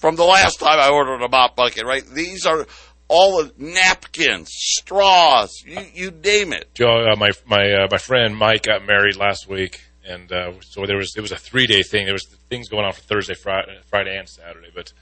from 0.00 0.16
the 0.16 0.24
last 0.24 0.58
time 0.58 0.78
I 0.80 0.88
ordered 0.88 1.22
a 1.22 1.28
mop 1.28 1.56
bucket, 1.56 1.84
right? 1.84 2.04
These 2.06 2.46
are 2.46 2.66
all 3.06 3.42
the 3.42 3.52
napkins, 3.58 4.48
straws, 4.50 5.62
you, 5.66 5.84
you 5.92 6.10
name 6.10 6.52
it. 6.52 6.72
Joe, 6.74 7.06
uh, 7.12 7.16
my 7.16 7.30
my 7.46 7.70
uh, 7.72 7.88
my 7.90 7.98
friend 7.98 8.36
Mike 8.36 8.62
got 8.62 8.86
married 8.86 9.16
last 9.16 9.48
week, 9.48 9.82
and 10.06 10.32
uh, 10.32 10.52
so 10.60 10.86
there 10.86 10.96
was 10.96 11.14
it 11.16 11.20
was 11.20 11.32
a 11.32 11.36
three 11.36 11.66
day 11.66 11.82
thing. 11.82 12.06
There 12.06 12.14
was 12.14 12.24
things 12.48 12.68
going 12.68 12.86
on 12.86 12.92
for 12.92 13.02
Thursday, 13.02 13.34
Friday, 13.34 13.78
Friday 13.90 14.16
and 14.16 14.28
Saturday. 14.28 14.68
But 14.74 14.92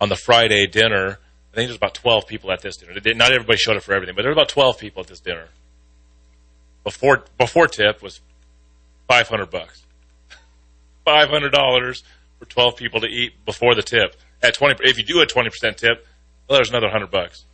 on 0.00 0.08
the 0.08 0.16
Friday 0.16 0.66
dinner, 0.66 1.18
I 1.52 1.54
think 1.54 1.66
there 1.66 1.68
was 1.68 1.76
about 1.76 1.94
twelve 1.94 2.26
people 2.26 2.50
at 2.50 2.62
this 2.62 2.76
dinner. 2.76 2.94
Not 3.14 3.32
everybody 3.32 3.58
showed 3.58 3.76
up 3.76 3.82
for 3.82 3.94
everything, 3.94 4.14
but 4.14 4.22
there 4.22 4.30
were 4.30 4.38
about 4.40 4.48
twelve 4.48 4.78
people 4.78 5.02
at 5.02 5.08
this 5.08 5.20
dinner. 5.20 5.48
Before 6.82 7.24
before 7.36 7.66
tip 7.66 8.00
was 8.00 8.20
five 9.08 9.28
hundred 9.28 9.50
bucks, 9.50 9.82
five 11.04 11.28
hundred 11.28 11.50
dollars 11.52 12.04
for 12.38 12.44
twelve 12.44 12.76
people 12.76 13.00
to 13.00 13.06
eat 13.06 13.44
before 13.44 13.74
the 13.74 13.82
tip. 13.82 14.16
At 14.42 14.54
twenty, 14.54 14.76
if 14.80 14.98
you 14.98 15.04
do 15.04 15.20
a 15.20 15.26
twenty 15.26 15.50
percent 15.50 15.78
tip, 15.78 16.06
well, 16.48 16.58
there's 16.58 16.70
another 16.70 16.88
hundred 16.90 17.10
bucks. 17.10 17.44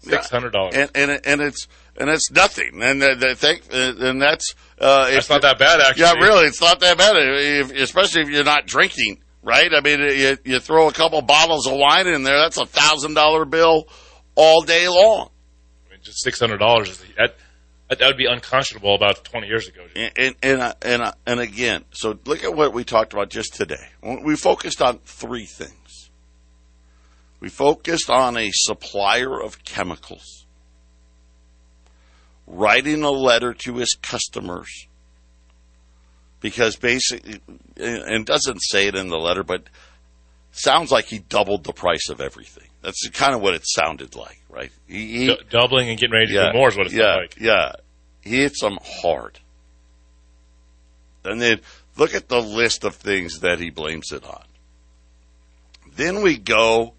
Six 0.00 0.30
hundred 0.30 0.52
dollars. 0.52 0.74
And, 0.76 0.90
and, 0.94 1.20
and 1.24 1.40
it's, 1.40 1.66
and 1.96 2.10
it's 2.10 2.30
nothing. 2.30 2.82
And 2.82 3.00
the, 3.00 3.16
the 3.18 3.34
thing, 3.34 3.60
and 3.72 4.20
that's, 4.20 4.54
uh, 4.78 5.10
That's 5.10 5.30
not 5.30 5.42
that 5.42 5.58
bad, 5.58 5.80
actually. 5.80 6.02
Yeah, 6.02 6.12
really, 6.12 6.46
it's 6.46 6.60
not 6.60 6.78
that 6.80 6.98
bad, 6.98 7.16
if, 7.16 7.72
especially 7.72 8.22
if 8.22 8.28
you're 8.28 8.44
not 8.44 8.66
drinking, 8.66 9.22
right? 9.42 9.72
I 9.72 9.80
mean, 9.80 10.00
you, 10.00 10.36
you 10.44 10.60
throw 10.60 10.88
a 10.88 10.92
couple 10.92 11.20
bottles 11.22 11.66
of 11.66 11.72
wine 11.74 12.06
in 12.06 12.22
there, 12.22 12.38
that's 12.38 12.58
a 12.58 12.66
thousand 12.66 13.14
dollar 13.14 13.46
bill 13.46 13.88
all 14.34 14.60
day 14.62 14.86
long. 14.86 15.30
I 15.88 15.92
mean, 15.92 16.00
just 16.02 16.22
six 16.22 16.38
hundred 16.38 16.58
dollars 16.58 16.90
is 16.90 17.04
that, 17.16 17.34
that 17.88 17.98
that 17.98 18.06
would 18.06 18.16
be 18.16 18.26
unconscionable 18.26 18.94
about 18.94 19.24
twenty 19.24 19.46
years 19.46 19.68
ago. 19.68 19.86
And 19.94 20.12
and 20.16 20.36
and, 20.42 20.74
and, 20.82 21.14
and 21.26 21.40
again, 21.40 21.84
so 21.92 22.18
look 22.24 22.44
at 22.44 22.54
what 22.54 22.72
we 22.72 22.84
talked 22.84 23.12
about 23.12 23.30
just 23.30 23.54
today. 23.54 23.88
We 24.02 24.36
focused 24.36 24.82
on 24.82 24.98
three 25.04 25.46
things. 25.46 26.10
We 27.38 27.48
focused 27.48 28.10
on 28.10 28.36
a 28.36 28.50
supplier 28.52 29.40
of 29.40 29.62
chemicals 29.64 30.46
writing 32.46 33.02
a 33.02 33.10
letter 33.10 33.52
to 33.52 33.76
his 33.76 33.96
customers 34.00 34.86
because 36.40 36.76
basically, 36.76 37.40
and 37.76 38.24
doesn't 38.24 38.60
say 38.60 38.86
it 38.86 38.94
in 38.94 39.08
the 39.08 39.18
letter, 39.18 39.42
but 39.42 39.64
sounds 40.58 40.90
like 40.90 41.06
he 41.06 41.18
doubled 41.18 41.64
the 41.64 41.72
price 41.72 42.08
of 42.08 42.20
everything. 42.20 42.68
That's 42.82 43.08
kind 43.10 43.34
of 43.34 43.40
what 43.40 43.54
it 43.54 43.62
sounded 43.64 44.14
like, 44.14 44.40
right? 44.48 44.70
He, 44.86 45.18
he, 45.18 45.26
D- 45.26 45.40
doubling 45.50 45.88
and 45.88 45.98
getting 45.98 46.14
ready 46.14 46.32
to 46.34 46.52
do 46.52 46.58
more 46.58 46.68
is 46.68 46.76
what 46.76 46.86
it 46.86 46.92
yeah, 46.92 47.16
like. 47.16 47.36
Yeah, 47.40 47.72
he 48.22 48.42
hits 48.42 48.60
them 48.60 48.78
hard. 48.82 49.40
And 51.24 51.40
then 51.40 51.60
look 51.96 52.14
at 52.14 52.28
the 52.28 52.40
list 52.40 52.84
of 52.84 52.94
things 52.94 53.40
that 53.40 53.58
he 53.58 53.70
blames 53.70 54.12
it 54.12 54.24
on. 54.24 54.44
Then 55.96 56.22
we 56.22 56.38
go 56.38 56.94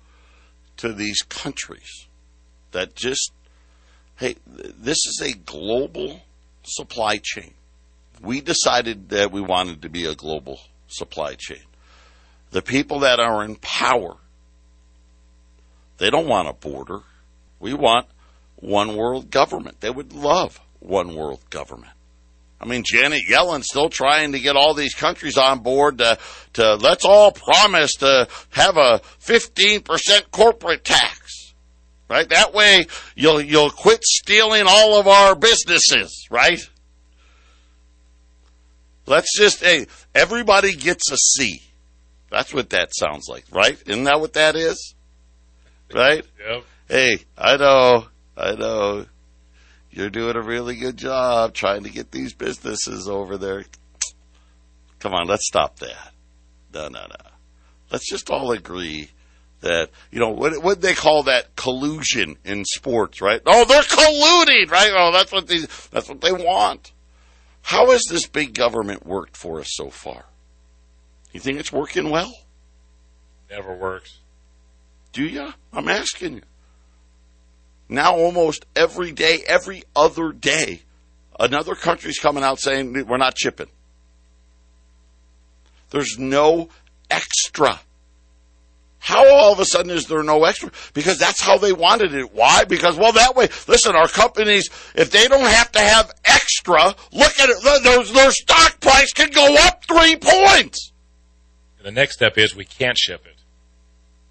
to 0.78 0.94
these 0.94 1.22
countries 1.22 2.08
that 2.72 2.96
just, 2.96 3.32
hey, 4.18 4.36
this 4.46 4.98
is 4.98 5.22
a 5.24 5.34
global 5.38 6.22
supply 6.64 7.20
chain. 7.22 7.54
We 8.22 8.42
decided 8.42 9.10
that 9.10 9.32
we 9.32 9.42
wanted 9.42 9.84
to 9.84 9.90
be 9.90 10.06
a 10.06 10.16
global 10.16 10.60
supply 10.88 11.36
chain. 11.36 11.62
The 12.52 12.62
people 12.62 13.00
that 13.00 13.20
are 13.20 13.44
in 13.44 13.56
power, 13.56 14.16
they 15.98 16.10
don't 16.10 16.28
want 16.28 16.48
a 16.48 16.54
border. 16.54 17.02
We 17.60 17.74
want 17.74 18.08
one 18.56 18.96
world 18.96 19.30
government. 19.30 19.82
They 19.82 19.90
would 19.90 20.14
love 20.14 20.60
one 20.80 21.16
world 21.16 21.42
government. 21.50 21.92
I 22.60 22.66
mean, 22.66 22.84
Janet 22.84 23.28
Yellen's 23.28 23.68
still 23.70 23.90
trying 23.90 24.32
to 24.32 24.40
get 24.40 24.56
all 24.56 24.74
these 24.74 24.96
countries 24.96 25.38
on 25.38 25.60
board 25.60 26.00
to, 26.00 26.18
to 26.54 26.76
let's 26.76 27.06
all 27.06 27.32
promise 27.32 27.94
to 27.96 28.28
have 28.50 28.78
a 28.78 29.02
15% 29.22 30.32
corporate 30.32 30.84
tax. 30.84 31.54
Right? 32.10 32.28
That 32.30 32.54
way 32.54 32.88
you'll, 33.16 33.42
you'll 33.42 33.70
quit 33.70 34.04
stealing 34.04 34.64
all 34.68 35.00
of 35.00 35.08
our 35.08 35.36
businesses, 35.36 36.28
right? 36.32 36.60
Let's 39.06 39.38
just, 39.38 39.62
hey, 39.62 39.88
everybody 40.16 40.74
gets 40.74 41.12
a 41.12 41.18
C. 41.18 41.62
That's 42.30 42.54
what 42.54 42.72
that 42.72 42.90
sounds 42.94 43.28
like, 43.30 43.46
right? 43.52 43.82
Isn't 43.86 44.04
that 44.04 44.20
what 44.20 44.34
that 44.34 44.56
is? 44.56 44.96
Right? 45.94 46.26
Yep. 46.48 46.64
Hey, 46.90 47.20
I 47.38 47.58
know, 47.58 48.08
I 48.36 48.56
know. 48.56 49.06
You're 49.92 50.10
doing 50.10 50.36
a 50.36 50.42
really 50.42 50.76
good 50.76 50.98
job 50.98 51.54
trying 51.54 51.84
to 51.84 51.90
get 51.90 52.12
these 52.12 52.34
businesses 52.34 53.08
over 53.08 53.38
there. 53.38 53.66
Come 55.00 55.14
on, 55.14 55.28
let's 55.28 55.48
stop 55.48 55.80
that. 55.80 56.12
No, 56.74 56.88
no, 56.90 57.06
no. 57.08 57.32
Let's 57.92 58.10
just 58.10 58.30
all 58.30 58.52
agree 58.52 59.10
that, 59.62 59.90
you 60.12 60.20
know, 60.20 60.30
what 60.30 60.62
what 60.62 60.82
they 60.82 60.94
call 60.94 61.24
that 61.24 61.56
collusion 61.56 62.38
in 62.44 62.66
sports, 62.66 63.22
right? 63.22 63.42
Oh, 63.46 63.66
they're 63.66 63.82
colluding, 63.82 64.70
right? 64.70 64.92
Oh, 64.94 65.12
that's 65.12 65.32
what 65.32 65.48
they 65.48 65.60
that's 65.92 66.10
what 66.10 66.22
they 66.22 66.32
want. 66.32 66.92
How 67.64 67.92
has 67.92 68.04
this 68.10 68.28
big 68.28 68.54
government 68.54 69.06
worked 69.06 69.36
for 69.36 69.60
us 69.60 69.70
so 69.72 69.90
far? 69.90 70.26
You 71.38 71.42
think 71.42 71.60
it's 71.60 71.72
working 71.72 72.10
well? 72.10 72.34
Never 73.52 73.72
works. 73.76 74.18
Do 75.14 75.24
you? 75.24 75.54
I'm 75.72 75.88
asking 75.88 76.38
you. 76.38 76.42
Now, 77.88 78.16
almost 78.16 78.66
every 78.76 79.12
day, 79.12 79.44
every 79.48 79.84
other 79.96 80.32
day, 80.32 80.82
another 81.40 81.76
country's 81.76 82.18
coming 82.18 82.44
out 82.44 82.60
saying 82.60 83.06
we're 83.06 83.18
not 83.18 83.36
chipping. 83.36 83.68
There's 85.92 86.18
no 86.18 86.70
extra. 87.12 87.82
How 88.98 89.32
all 89.32 89.54
of 89.54 89.60
a 89.60 89.66
sudden 89.66 89.92
is 89.92 90.08
there 90.08 90.24
no 90.24 90.44
extra? 90.44 90.72
Because 90.96 91.20
that's 91.20 91.40
how 91.40 91.60
they 91.60 91.72
wanted 91.72 92.16
it. 92.16 92.34
Why? 92.34 92.64
Because, 92.64 92.98
well, 92.98 93.12
that 93.12 93.36
way, 93.36 93.48
listen, 93.68 93.96
our 93.96 94.08
companies, 94.08 94.72
if 94.96 95.12
they 95.12 95.28
don't 95.28 95.46
have 95.46 95.72
to 95.74 95.80
have 95.82 96.12
extra, 96.26 96.96
look 97.12 97.40
at 97.40 97.50
it, 97.50 97.84
their, 97.84 98.04
their 98.04 98.32
stock 98.32 98.80
price 98.80 99.14
can 99.14 99.30
go 99.30 99.56
up 99.68 99.86
three 99.86 100.16
points. 100.16 100.94
And 101.78 101.86
the 101.86 101.92
next 101.92 102.16
step 102.16 102.38
is 102.38 102.56
we 102.56 102.66
can't 102.66 102.98
ship 102.98 103.26
it. 103.26 103.38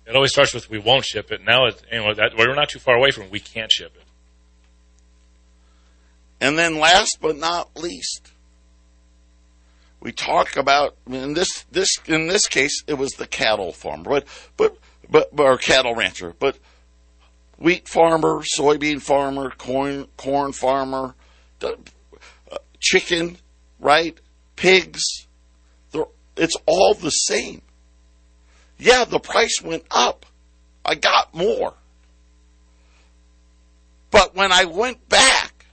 It 0.09 0.15
always 0.15 0.31
starts 0.31 0.55
with 0.55 0.71
we 0.71 0.79
won't 0.79 1.05
ship 1.05 1.33
it. 1.33 1.45
Now, 1.45 1.67
it, 1.67 1.83
know, 1.91 2.15
that, 2.15 2.37
we're 2.37 2.55
not 2.55 2.69
too 2.69 2.79
far 2.79 2.95
away 2.95 3.11
from 3.11 3.29
we 3.31 3.41
can't 3.41 3.73
ship 3.73 3.93
it. 3.97 4.05
And 6.41 6.59
then 6.59 6.79
last 6.79 7.19
but 7.21 7.37
not 7.37 7.77
least, 7.77 8.33
we 10.01 10.13
talk 10.13 10.57
about 10.57 10.95
in 11.07 11.35
this 11.35 11.65
this 11.73 11.99
in 12.07 12.29
this 12.29 12.47
case 12.47 12.85
it 12.87 12.95
was 12.95 13.13
the 13.13 13.27
cattle 13.27 13.73
farmer, 13.73 14.05
but 14.05 14.27
but 14.57 14.79
but 15.11 15.31
or 15.39 15.57
cattle 15.57 15.95
rancher, 15.95 16.35
but 16.39 16.59
wheat 17.59 17.89
farmer, 17.89 18.43
soybean 18.57 19.01
farmer, 19.01 19.51
corn 19.51 20.07
corn 20.17 20.53
farmer, 20.53 21.15
uh, 21.63 21.73
chicken, 22.79 23.39
right? 23.81 24.19
Pigs, 24.57 25.26
it's 26.37 26.57
all 26.67 26.95
the 26.95 27.11
same. 27.11 27.63
Yeah, 28.79 29.05
the 29.05 29.19
price 29.19 29.63
went 29.63 29.85
up. 29.91 30.27
I 30.85 30.95
got 30.95 31.35
more. 31.35 31.75
But 34.11 34.35
when 34.35 34.53
I 34.53 34.65
went 34.65 35.09
back 35.09 35.67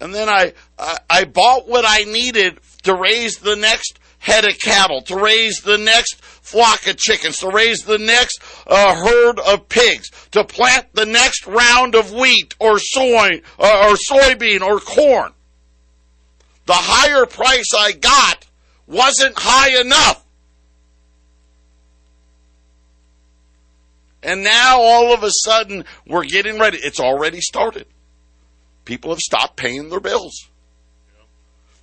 and 0.00 0.12
then 0.12 0.28
I, 0.28 0.52
I, 0.78 0.98
I 1.08 1.24
bought 1.24 1.68
what 1.68 1.84
I 1.86 2.04
needed 2.04 2.58
to 2.82 2.94
raise 2.94 3.36
the 3.36 3.54
next 3.54 4.00
head 4.18 4.44
of 4.44 4.58
cattle, 4.58 5.02
to 5.02 5.16
raise 5.16 5.60
the 5.60 5.78
next 5.78 6.16
flock 6.22 6.86
of 6.86 6.96
chickens, 6.96 7.38
to 7.38 7.48
raise 7.48 7.84
the 7.84 7.98
next 7.98 8.40
uh, 8.66 8.94
herd 8.94 9.38
of 9.40 9.68
pigs, 9.68 10.10
to 10.32 10.44
plant 10.44 10.86
the 10.94 11.06
next 11.06 11.46
round 11.46 11.94
of 11.94 12.12
wheat 12.12 12.54
or 12.58 12.78
soy 12.78 13.42
uh, 13.58 13.88
or 13.88 13.96
soybean 13.96 14.60
or 14.60 14.80
corn. 14.80 15.32
The 16.66 16.74
higher 16.74 17.26
price 17.26 17.70
I 17.76 17.92
got 17.92 18.46
wasn't 18.92 19.34
high 19.36 19.80
enough. 19.80 20.24
And 24.22 24.44
now 24.44 24.80
all 24.80 25.12
of 25.12 25.24
a 25.24 25.30
sudden 25.30 25.84
we're 26.06 26.24
getting 26.24 26.60
ready. 26.60 26.78
It's 26.80 27.00
already 27.00 27.40
started. 27.40 27.86
People 28.84 29.10
have 29.10 29.18
stopped 29.18 29.56
paying 29.56 29.88
their 29.88 30.00
bills. 30.00 30.48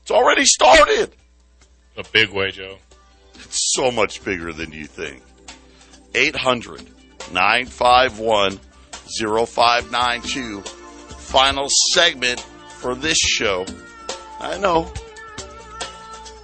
It's 0.04 0.12
already 0.12 0.46
started. 0.46 1.12
A 1.98 2.04
big 2.14 2.30
way, 2.30 2.52
Joe. 2.52 2.78
It's 3.36 3.74
so 3.74 3.92
much 3.92 4.24
bigger 4.24 4.54
than 4.54 4.72
you 4.72 4.86
think. 4.86 5.22
800 6.16 6.82
951 7.32 8.60
0592. 9.08 10.62
Final 10.62 11.68
segment 11.92 12.40
for 12.80 12.96
this 12.96 13.18
show. 13.18 13.66
I 14.40 14.58
know. 14.58 14.92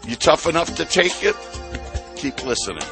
You 0.07 0.15
tough 0.15 0.47
enough 0.47 0.73
to 0.75 0.85
take 0.85 1.23
it? 1.23 1.35
Keep 2.15 2.45
listening. 2.45 2.87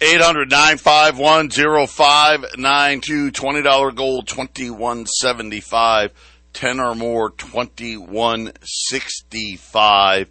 800 0.00 0.50
951 0.50 1.50
0592. 1.86 3.30
$20 3.30 3.94
gold, 3.94 4.26
2175 4.26 6.12
10 6.52 6.80
or 6.80 6.94
more, 6.94 7.30
2165 7.30 10.28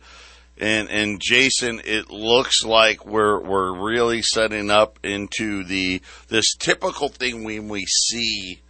and 0.61 0.89
and 0.89 1.19
Jason, 1.19 1.81
it 1.83 2.11
looks 2.11 2.63
like 2.63 3.05
we're 3.05 3.41
we're 3.41 3.77
really 3.77 4.21
setting 4.21 4.69
up 4.69 4.99
into 5.03 5.63
the 5.63 6.01
this 6.27 6.55
typical 6.55 7.09
thing 7.09 7.43
when 7.43 7.67
we 7.67 7.85
see 7.85 8.61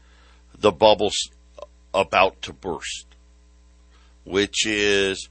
the 0.57 0.71
bubbles 0.71 1.29
about 1.93 2.41
to 2.43 2.53
burst, 2.53 3.05
which 4.23 4.65
is 4.65 5.27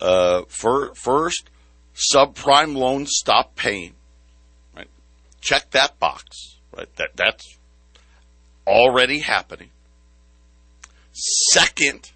uh, 0.00 0.42
for, 0.48 0.94
first 0.94 1.50
subprime 1.94 2.76
loans 2.76 3.10
stop 3.12 3.56
paying. 3.56 3.94
Right, 4.76 4.88
check 5.40 5.70
that 5.70 5.98
box. 5.98 6.58
Right, 6.76 6.94
that 6.96 7.16
that's 7.16 7.58
already 8.66 9.20
happening. 9.20 9.70
Second, 11.12 12.12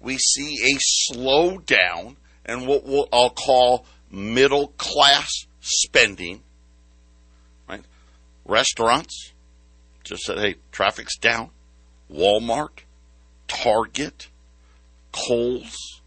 we 0.00 0.18
see 0.18 0.56
a 0.74 1.12
slowdown 1.12 2.16
and 2.44 2.66
what 2.66 2.84
we'll, 2.84 3.08
I'll 3.12 3.30
call 3.30 3.84
middle 4.10 4.68
class 4.78 5.28
spending. 5.60 6.42
Right? 7.68 7.82
Restaurants 8.44 9.32
just 10.02 10.22
said, 10.22 10.38
hey, 10.38 10.54
traffic's 10.72 11.18
down. 11.18 11.50
Walmart, 12.10 12.80
Target, 13.46 14.28
Kohl's, 15.12 15.97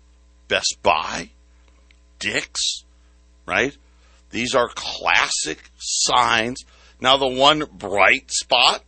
Best 0.52 0.80
Buy, 0.84 1.30
Dick's, 2.20 2.84
right? 3.46 3.76
These 4.32 4.54
are 4.54 4.68
classic 4.68 5.72
signs. 5.78 6.66
Now, 7.00 7.16
the 7.16 7.28
one 7.30 7.64
bright 7.72 8.30
spot, 8.32 8.84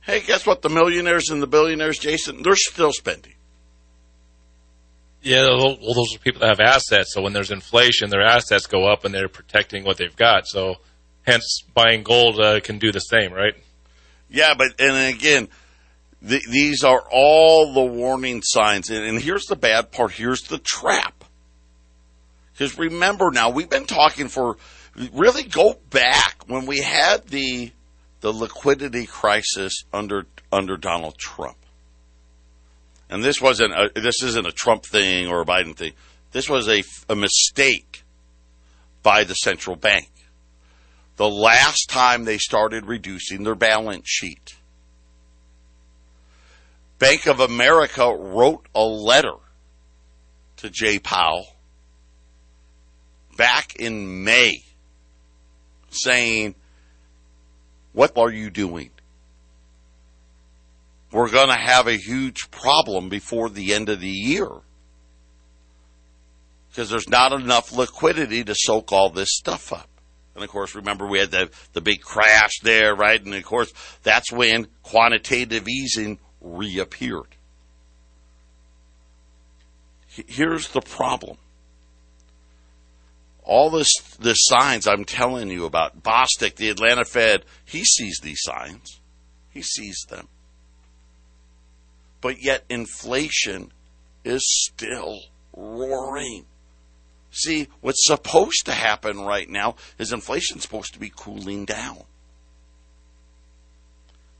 hey, 0.00 0.20
guess 0.20 0.44
what? 0.44 0.62
The 0.62 0.70
millionaires 0.70 1.30
and 1.30 1.40
the 1.40 1.46
billionaires, 1.46 2.00
Jason, 2.00 2.42
they're 2.42 2.56
still 2.56 2.92
spending. 2.92 3.34
Yeah, 5.22 5.46
well, 5.46 5.76
those 5.76 6.16
are 6.16 6.18
people 6.18 6.40
that 6.40 6.48
have 6.48 6.60
assets. 6.60 7.14
So 7.14 7.22
when 7.22 7.32
there's 7.32 7.52
inflation, 7.52 8.10
their 8.10 8.26
assets 8.26 8.66
go 8.66 8.92
up, 8.92 9.04
and 9.04 9.14
they're 9.14 9.28
protecting 9.28 9.84
what 9.84 9.98
they've 9.98 10.16
got. 10.16 10.48
So, 10.48 10.78
hence, 11.22 11.62
buying 11.74 12.02
gold 12.02 12.40
uh, 12.40 12.58
can 12.58 12.78
do 12.78 12.90
the 12.90 12.98
same, 12.98 13.32
right? 13.32 13.54
Yeah, 14.28 14.54
but 14.58 14.80
and 14.80 15.14
again, 15.14 15.48
the, 16.24 16.40
these 16.50 16.82
are 16.84 17.02
all 17.10 17.72
the 17.72 17.84
warning 17.84 18.42
signs. 18.42 18.90
And, 18.90 19.04
and 19.04 19.20
here's 19.20 19.46
the 19.46 19.56
bad 19.56 19.92
part. 19.92 20.12
Here's 20.12 20.42
the 20.42 20.58
trap. 20.58 21.24
Because 22.52 22.78
remember 22.78 23.30
now, 23.30 23.50
we've 23.50 23.70
been 23.70 23.86
talking 23.86 24.28
for 24.28 24.56
really 25.12 25.42
go 25.42 25.78
back 25.90 26.44
when 26.46 26.66
we 26.66 26.80
had 26.80 27.26
the 27.28 27.72
the 28.20 28.32
liquidity 28.32 29.06
crisis 29.06 29.84
under 29.92 30.26
under 30.52 30.76
Donald 30.76 31.18
Trump 31.18 31.56
and 33.14 33.22
this 33.22 33.40
wasn't 33.40 33.72
a, 33.72 33.90
this 33.94 34.22
isn't 34.22 34.46
a 34.46 34.52
Trump 34.52 34.84
thing 34.84 35.28
or 35.28 35.42
a 35.42 35.44
Biden 35.44 35.76
thing. 35.76 35.92
This 36.32 36.48
was 36.48 36.68
a, 36.68 36.82
a 37.08 37.14
mistake 37.14 38.02
by 39.02 39.24
the 39.24 39.34
central 39.34 39.76
bank. 39.76 40.10
The 41.16 41.28
last 41.28 41.88
time 41.88 42.24
they 42.24 42.38
started 42.38 42.86
reducing 42.86 43.44
their 43.44 43.54
balance 43.54 44.08
sheet, 44.08 44.56
Bank 47.04 47.26
of 47.26 47.40
America 47.40 48.16
wrote 48.18 48.66
a 48.74 48.82
letter 48.82 49.34
to 50.56 50.70
Jay 50.70 50.98
Powell 50.98 51.46
back 53.36 53.76
in 53.76 54.24
May 54.24 54.62
saying, 55.90 56.54
What 57.92 58.16
are 58.16 58.30
you 58.30 58.48
doing? 58.48 58.88
we're 61.12 61.30
going 61.30 61.48
to 61.48 61.54
have 61.54 61.88
a 61.88 61.96
huge 61.96 62.50
problem 62.50 63.10
before 63.10 63.50
the 63.50 63.74
end 63.74 63.90
of 63.90 64.00
the 64.00 64.08
year 64.08 64.48
because 66.70 66.88
there's 66.88 67.08
not 67.08 67.32
enough 67.32 67.70
liquidity 67.70 68.42
to 68.42 68.54
soak 68.56 68.92
all 68.92 69.10
this 69.10 69.36
stuff 69.36 69.74
up. 69.74 69.88
And 70.34 70.42
of 70.42 70.48
course, 70.50 70.74
remember 70.74 71.06
we 71.06 71.20
had 71.20 71.30
the, 71.30 71.50
the 71.74 71.80
big 71.80 72.00
crash 72.00 72.60
there, 72.62 72.96
right? 72.96 73.22
And 73.22 73.34
of 73.34 73.44
course, 73.44 73.72
that's 74.02 74.32
when 74.32 74.66
quantitative 74.82 75.68
easing 75.68 76.18
reappeared. 76.44 77.36
Here's 80.06 80.68
the 80.68 80.80
problem. 80.80 81.38
All 83.42 83.70
this, 83.70 83.92
the 84.18 84.34
signs 84.34 84.86
I'm 84.86 85.04
telling 85.04 85.50
you 85.50 85.64
about, 85.64 86.02
Bostic, 86.02 86.54
the 86.54 86.70
Atlanta 86.70 87.04
Fed, 87.04 87.44
he 87.64 87.84
sees 87.84 88.20
these 88.22 88.40
signs. 88.42 89.00
He 89.50 89.62
sees 89.62 90.06
them 90.08 90.28
but 92.24 92.42
yet 92.42 92.64
inflation 92.70 93.70
is 94.24 94.42
still 94.64 95.20
roaring. 95.54 96.46
See, 97.30 97.68
what's 97.82 98.06
supposed 98.06 98.64
to 98.64 98.72
happen 98.72 99.20
right 99.20 99.46
now 99.46 99.74
is 99.98 100.10
inflation's 100.10 100.62
supposed 100.62 100.94
to 100.94 100.98
be 100.98 101.12
cooling 101.14 101.66
down. 101.66 102.04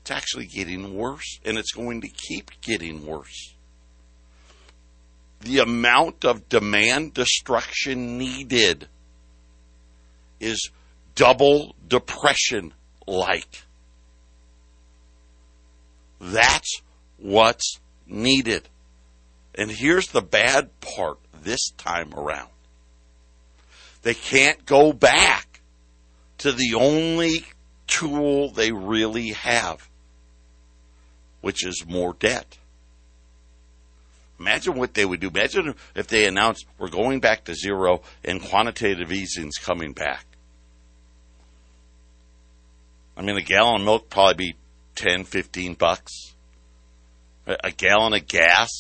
It's 0.05 0.11
actually 0.11 0.45
getting 0.45 0.95
worse, 0.95 1.41
and 1.47 1.57
it's 1.57 1.73
going 1.73 2.03
to 2.03 2.09
keep 2.09 2.51
getting 2.61 3.07
worse. 3.07 3.55
The 5.41 5.61
amount 5.61 6.27
of 6.27 6.47
demand 6.51 7.15
destruction 7.15 8.19
needed 8.19 8.87
is 10.41 10.71
double 11.15 11.75
depression 11.89 12.75
like. 13.07 13.63
That's 16.21 16.83
what's 17.17 17.81
needed. 18.07 18.69
And 19.55 19.71
here's 19.71 20.09
the 20.09 20.21
bad 20.21 20.69
part 20.83 21.17
this 21.33 21.71
time 21.79 22.13
around 22.13 22.51
they 24.03 24.13
can't 24.13 24.67
go 24.67 24.93
back 24.93 25.61
to 26.37 26.53
the 26.53 26.75
only 26.75 27.47
tool 27.87 28.51
they 28.51 28.71
really 28.71 29.29
have, 29.31 29.89
which 31.45 31.65
is 31.67 31.85
more 31.87 32.15
debt. 32.15 32.57
Imagine 34.41 34.75
what 34.75 34.95
they 34.95 35.05
would 35.05 35.21
do. 35.21 35.29
Imagine 35.29 35.75
if 35.95 36.07
they 36.07 36.27
announced 36.27 36.67
we're 36.79 36.89
going 36.89 37.21
back 37.21 37.45
to 37.45 37.55
zero 37.55 38.01
and 38.25 38.43
quantitative 38.43 39.13
easing 39.13 39.49
is 39.49 39.59
coming 39.63 39.93
back. 39.93 40.25
I 43.17 43.23
mean, 43.23 43.37
a 43.37 43.43
gallon 43.43 43.83
of 43.83 43.85
milk 43.85 44.11
probably 44.11 44.53
be 44.53 44.57
10, 44.97 45.25
15 45.25 45.75
bucks. 45.75 46.35
A 47.47 47.71
gallon 47.71 48.15
of 48.15 48.27
gas. 48.27 48.71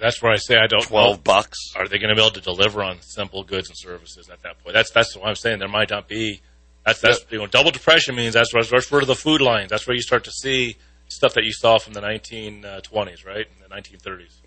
That's 0.00 0.22
where 0.22 0.30
I 0.30 0.36
say 0.36 0.56
I 0.56 0.66
don't. 0.66 0.82
Twelve 0.82 1.16
know. 1.16 1.22
bucks. 1.22 1.58
Are 1.74 1.88
they 1.88 1.98
going 1.98 2.10
to 2.10 2.14
be 2.14 2.20
able 2.20 2.32
to 2.32 2.40
deliver 2.40 2.82
on 2.82 3.00
simple 3.00 3.44
goods 3.44 3.68
and 3.68 3.78
services 3.78 4.28
at 4.28 4.42
that 4.42 4.62
point? 4.62 4.74
That's 4.74 4.90
that's 4.90 5.16
what 5.16 5.26
I'm 5.26 5.36
saying. 5.36 5.60
There 5.60 5.68
might 5.68 5.88
not 5.88 6.08
be. 6.08 6.42
That's 6.84 7.00
that's 7.00 7.24
you 7.30 7.38
know 7.38 7.46
double 7.46 7.70
depression 7.70 8.14
means 8.14 8.34
that's 8.34 8.52
where, 8.52 8.62
that's 8.62 8.90
where 8.90 9.04
the 9.04 9.14
food 9.14 9.40
lines. 9.40 9.70
That's 9.70 9.86
where 9.86 9.94
you 9.94 10.02
start 10.02 10.24
to 10.24 10.32
see 10.32 10.76
stuff 11.08 11.34
that 11.34 11.44
you 11.44 11.52
saw 11.52 11.78
from 11.78 11.92
the 11.92 12.00
1920s, 12.00 12.64
uh, 12.64 13.28
right? 13.28 13.46
In 13.46 13.68
the 13.68 13.74
1930s. 13.74 14.40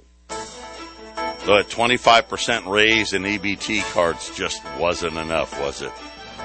The 1.45 1.63
25% 1.63 2.67
raise 2.67 3.13
in 3.13 3.23
EBT 3.23 3.81
cards 3.93 4.35
just 4.35 4.61
wasn't 4.77 5.15
enough, 5.15 5.57
was 5.61 5.81
it? 5.81 5.91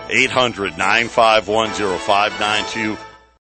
800 0.08 0.78
951 0.78 1.70
0592. 1.98 2.96